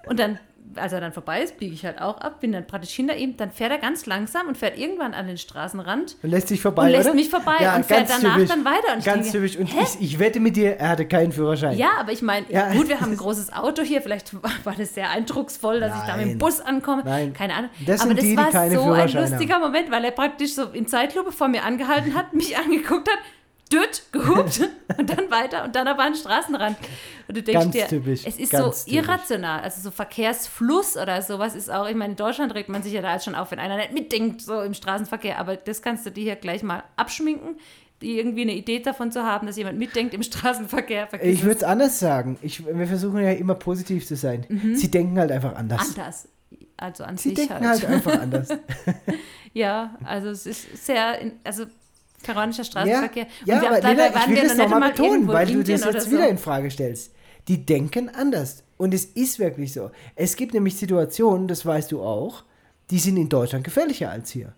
[0.07, 0.39] Und dann,
[0.77, 3.37] als er dann vorbei ist, biege ich halt auch ab, bin dann praktisch hinter ihm.
[3.37, 6.85] Dann fährt er ganz langsam und fährt irgendwann an den Straßenrand Und lässt dich vorbei,
[6.85, 7.15] und lässt oder?
[7.15, 8.95] mich vorbei und fährt danach dann weiter.
[8.95, 9.57] Und ganz denke, typisch.
[9.59, 11.77] Und ich, ich wette mit dir, er hatte keinen Führerschein.
[11.77, 12.73] Ja, aber ich meine, Ja.
[12.73, 14.01] gut, wir haben ein großes Auto hier.
[14.03, 14.33] Vielleicht
[14.65, 16.39] war das sehr eindrucksvoll, dass ich da mit dem Nein.
[16.39, 17.03] Bus ankomme.
[17.05, 17.33] Nein.
[17.33, 17.71] Keine Ahnung.
[17.87, 21.33] Das aber das die, war so ein lustiger Moment, weil er praktisch so in Zeitlupe
[21.33, 23.19] vor mir angehalten hat, mich angeguckt hat,
[23.69, 24.61] düt, gehupt
[24.99, 26.77] und dann weiter und dann aber an den Straßenrand.
[27.29, 28.87] Und du denkst Ganz dir, typisch, es ist so typisch.
[28.93, 29.61] irrational.
[29.63, 33.03] Also so Verkehrsfluss oder sowas ist auch, ich meine, in Deutschland regt man sich ja
[33.03, 35.39] da jetzt schon auf, wenn einer nicht mitdenkt, so im Straßenverkehr.
[35.39, 37.57] Aber das kannst du dir hier gleich mal abschminken,
[38.01, 41.09] die irgendwie eine Idee davon zu haben, dass jemand mitdenkt im Straßenverkehr.
[41.23, 42.39] Ich würde es anders sagen.
[42.43, 44.47] Ich, wir versuchen ja immer positiv zu sein.
[44.75, 45.97] Sie denken halt einfach anders.
[45.97, 46.29] anders.
[46.77, 47.37] Also an Sie Mhm.
[47.37, 47.83] sich denken halt.
[47.83, 48.49] halt einfach anders.
[49.55, 51.65] Ja, also es ist sehr, also
[52.23, 53.27] peruanischer Straßenverkehr.
[53.45, 55.69] Ja, Und wir- aber Lena, ich will wir das nochmal mal betonen, weil du das
[55.69, 56.29] jetzt oder wieder so.
[56.31, 57.13] in Frage stellst.
[57.49, 58.63] Die denken anders.
[58.77, 59.91] Und es ist wirklich so.
[60.15, 62.45] Es gibt nämlich Situationen, das weißt du auch,
[62.91, 64.55] die sind in Deutschland gefährlicher als hier.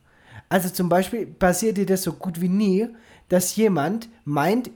[0.49, 2.89] Also zum Beispiel passiert dir das so gut wie nie,
[3.29, 4.71] dass jemand meint,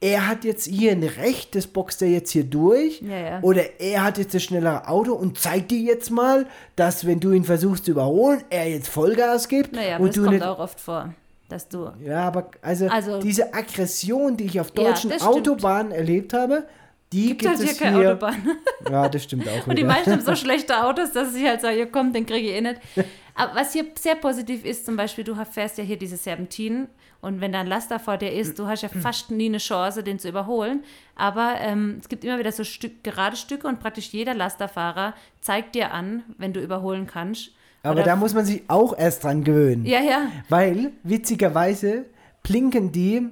[0.00, 3.00] er hat jetzt hier ein Recht, das boxt er jetzt hier durch.
[3.00, 3.40] Ja, ja.
[3.40, 7.32] Oder er hat jetzt das schnellere Auto und zeigt dir jetzt mal, dass wenn du
[7.32, 9.72] ihn versuchst zu überholen, er jetzt Vollgas gibt.
[9.72, 11.14] Naja, und das du kommt nicht auch oft vor,
[11.48, 15.26] dass du ja, aber also, Also- diese Aggression, die ich auf Ja, deutschen stimmt.
[15.26, 16.66] Autobahnen erlebt habe,
[17.12, 18.10] die gibt, gibt, halt hier es keine hier.
[18.10, 18.56] Autobahn.
[18.90, 21.78] Ja, das stimmt auch Und die meisten haben so schlechte Autos, dass ich halt sage,
[21.78, 22.80] ja komm, den kriege ich eh nicht.
[23.34, 26.88] Aber was hier sehr positiv ist, zum Beispiel, du fährst ja hier diese Serpentinen
[27.20, 30.02] und wenn da ein Laster vor dir ist, du hast ja fast nie eine Chance,
[30.02, 30.84] den zu überholen.
[31.16, 35.74] Aber ähm, es gibt immer wieder so Stück, gerade Stücke und praktisch jeder Lasterfahrer zeigt
[35.74, 37.50] dir an, wenn du überholen kannst.
[37.84, 39.84] Aber Oder- da muss man sich auch erst dran gewöhnen.
[39.86, 42.06] Ja, ja, Weil, witzigerweise,
[42.42, 43.28] blinken die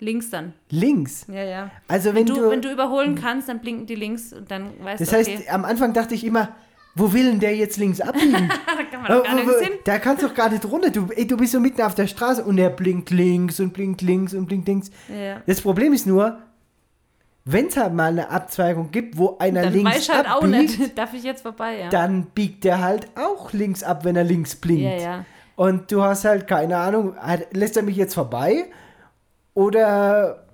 [0.00, 0.52] links dann.
[0.70, 1.26] links.
[1.28, 1.70] Ja, ja.
[1.88, 4.70] Also wenn, Wenn du, du, wenn du überholen kannst, dann blinken die links und dann
[4.82, 6.50] weißt Das du, heißt, okay, am Anfang dachte ich immer,
[6.94, 8.32] wo will denn der jetzt links abbiegen?
[8.48, 9.72] da kann man doch gar Äh, nichts hin.
[9.84, 10.90] Da kannst du doch gar nicht runter.
[10.90, 14.00] Du, ey, du bist so mitten auf der Straße und er blinkt links und blinkt
[14.02, 14.90] links und blinkt links.
[15.08, 15.40] Ja.
[15.46, 16.38] Das Problem ist nur,
[17.44, 20.98] wenn es halt mal eine Abzweigung gibt, wo einer Dann links halt auch abbiegt, nicht,
[20.98, 21.88] darf ich jetzt vorbei, ja.
[21.90, 24.82] dann biegt der halt auch links ab, wenn er links blinkt.
[24.84, 25.24] Ja, ja.
[25.56, 27.14] Und du hast halt keine Ahnung,
[27.52, 28.64] lässt er mich jetzt vorbei
[29.52, 30.46] oder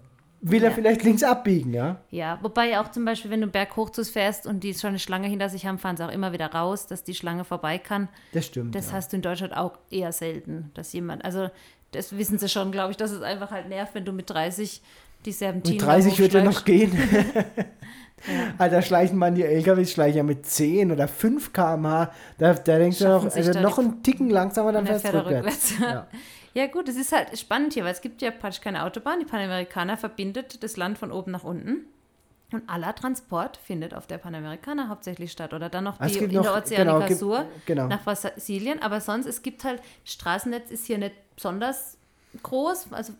[0.42, 0.74] will er Ja.
[0.74, 1.96] vielleicht links abbiegen, ja?
[2.10, 5.48] Ja, wobei auch zum Beispiel, wenn du Berghochzus fährst und die schon eine Schlange hinter
[5.48, 8.08] sich haben, fahren sie auch immer wieder raus, dass die Schlange vorbei kann.
[8.32, 8.74] Das stimmt.
[8.74, 8.92] Das ja.
[8.94, 11.50] hast du in Deutschland auch eher selten, dass jemand, also
[11.92, 14.82] das wissen sie schon, glaube ich, dass es einfach halt nervt, wenn du mit 30
[15.24, 16.92] die Serpentinen Und 30 wird ja noch gehen.
[18.58, 22.12] Alter, schleichen manche LKWs schleichen ja mit 10 oder 5 km/h.
[22.38, 25.18] Da, da denkst du noch, also noch die- einen Ticken langsamer, dann fährst fährt du
[25.26, 25.72] rückwärts.
[25.72, 25.80] rückwärts.
[25.80, 26.06] Ja.
[26.52, 29.20] Ja gut, es ist halt spannend hier, weil es gibt ja praktisch keine Autobahn.
[29.20, 31.84] Die Panamerikaner verbindet das Land von oben nach unten.
[32.52, 35.54] Und aller Transport findet auf der Panamerikaner hauptsächlich statt.
[35.54, 37.86] Oder dann noch Ah, die Interoceanica genau, Sur genau.
[37.86, 38.82] nach Brasilien.
[38.82, 41.96] Aber sonst, es gibt halt, Straßennetz ist hier nicht besonders
[42.42, 42.88] groß.
[42.90, 43.12] Also,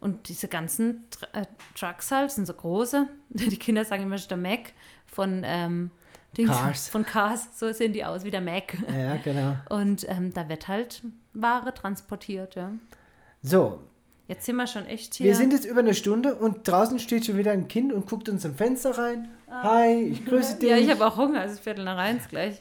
[0.00, 1.46] und diese ganzen Tr äh,
[1.78, 3.08] Trucks halt sind so große.
[3.30, 4.72] Die Kinder sagen immer, ist der Mac
[5.06, 5.90] von, ähm,
[6.36, 6.88] Dings- Cars.
[6.88, 7.58] von Cars.
[7.58, 8.76] So sehen die aus wie der Mac.
[8.92, 9.56] ja, genau.
[9.70, 11.02] Und ähm, da wird halt
[11.32, 12.72] Ware transportiert, ja.
[13.42, 13.80] So,
[14.28, 15.26] Jetzt sind wir schon echt hier.
[15.26, 18.28] wir sind jetzt über eine Stunde und draußen steht schon wieder ein Kind und guckt
[18.28, 19.28] uns im Fenster rein.
[19.48, 20.72] Hi, ich grüße dich.
[20.72, 20.76] Ah.
[20.76, 22.60] ja, ich habe auch Hunger, es ist Viertel nach eins gleich.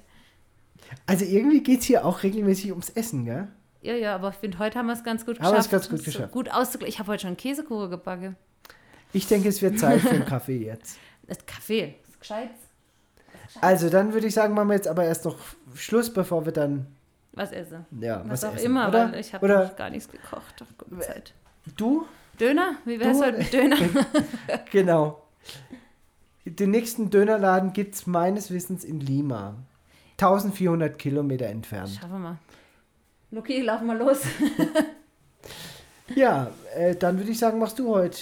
[1.08, 3.48] also irgendwie geht es hier auch regelmäßig ums Essen, gell?
[3.86, 5.72] Ja, ja, aber ich finde, heute haben wir es ganz gut Haben wir es geschafft.
[5.72, 6.32] ganz gut geschafft.
[6.32, 6.94] Gut auszugleichen.
[6.94, 8.36] Ich habe heute schon Käsekuchen gebacken.
[9.14, 10.98] Ich denke, es wird Zeit für einen Kaffee jetzt.
[11.28, 12.50] Das Kaffee, das ist gescheit.
[13.62, 15.38] Also, dann würde ich sagen, machen wir jetzt aber erst noch
[15.76, 16.88] Schluss, bevor wir dann,
[17.34, 17.86] Was esse.
[18.02, 19.12] ja, Was, was, auch essen, immer, oder?
[19.12, 20.56] weil ich habe noch gar nichts gekocht.
[20.64, 21.34] Ach, gute Zeit.
[21.78, 22.06] du?
[22.40, 22.76] Döner?
[22.86, 23.78] Wie wär's heute mit Döner?
[24.72, 25.22] Genau.
[26.44, 29.56] Den nächsten Dönerladen gibt es meines Wissens in Lima.
[30.20, 31.90] 1400 Kilometer entfernt.
[32.00, 32.38] Schaffen wir mal.
[33.36, 34.22] Luki, lauf mal los.
[36.14, 38.20] Ja, äh, dann würde ich sagen, machst du heute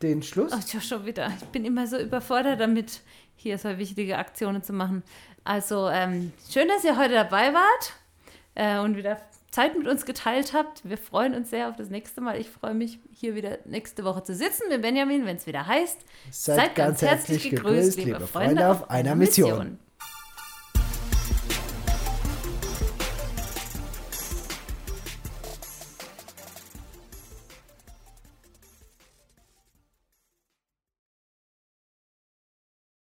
[0.00, 0.50] den Schluss.
[0.50, 1.30] Ach, ja, schon wieder.
[1.38, 3.02] Ich bin immer so überfordert damit,
[3.36, 5.02] hier so wichtige Aktionen zu machen.
[5.44, 7.92] Also, ähm, schön, dass ihr heute dabei wart
[8.54, 9.20] äh, und wieder
[9.50, 10.88] Zeit mit uns geteilt habt.
[10.88, 12.40] Wir freuen uns sehr auf das nächste Mal.
[12.40, 16.00] Ich freue mich, hier wieder nächste Woche zu sitzen mit Benjamin, wenn es wieder heißt.
[16.30, 19.78] Seid ganz herzlich gegrüßt, liebe Freunde, auf einer Mission.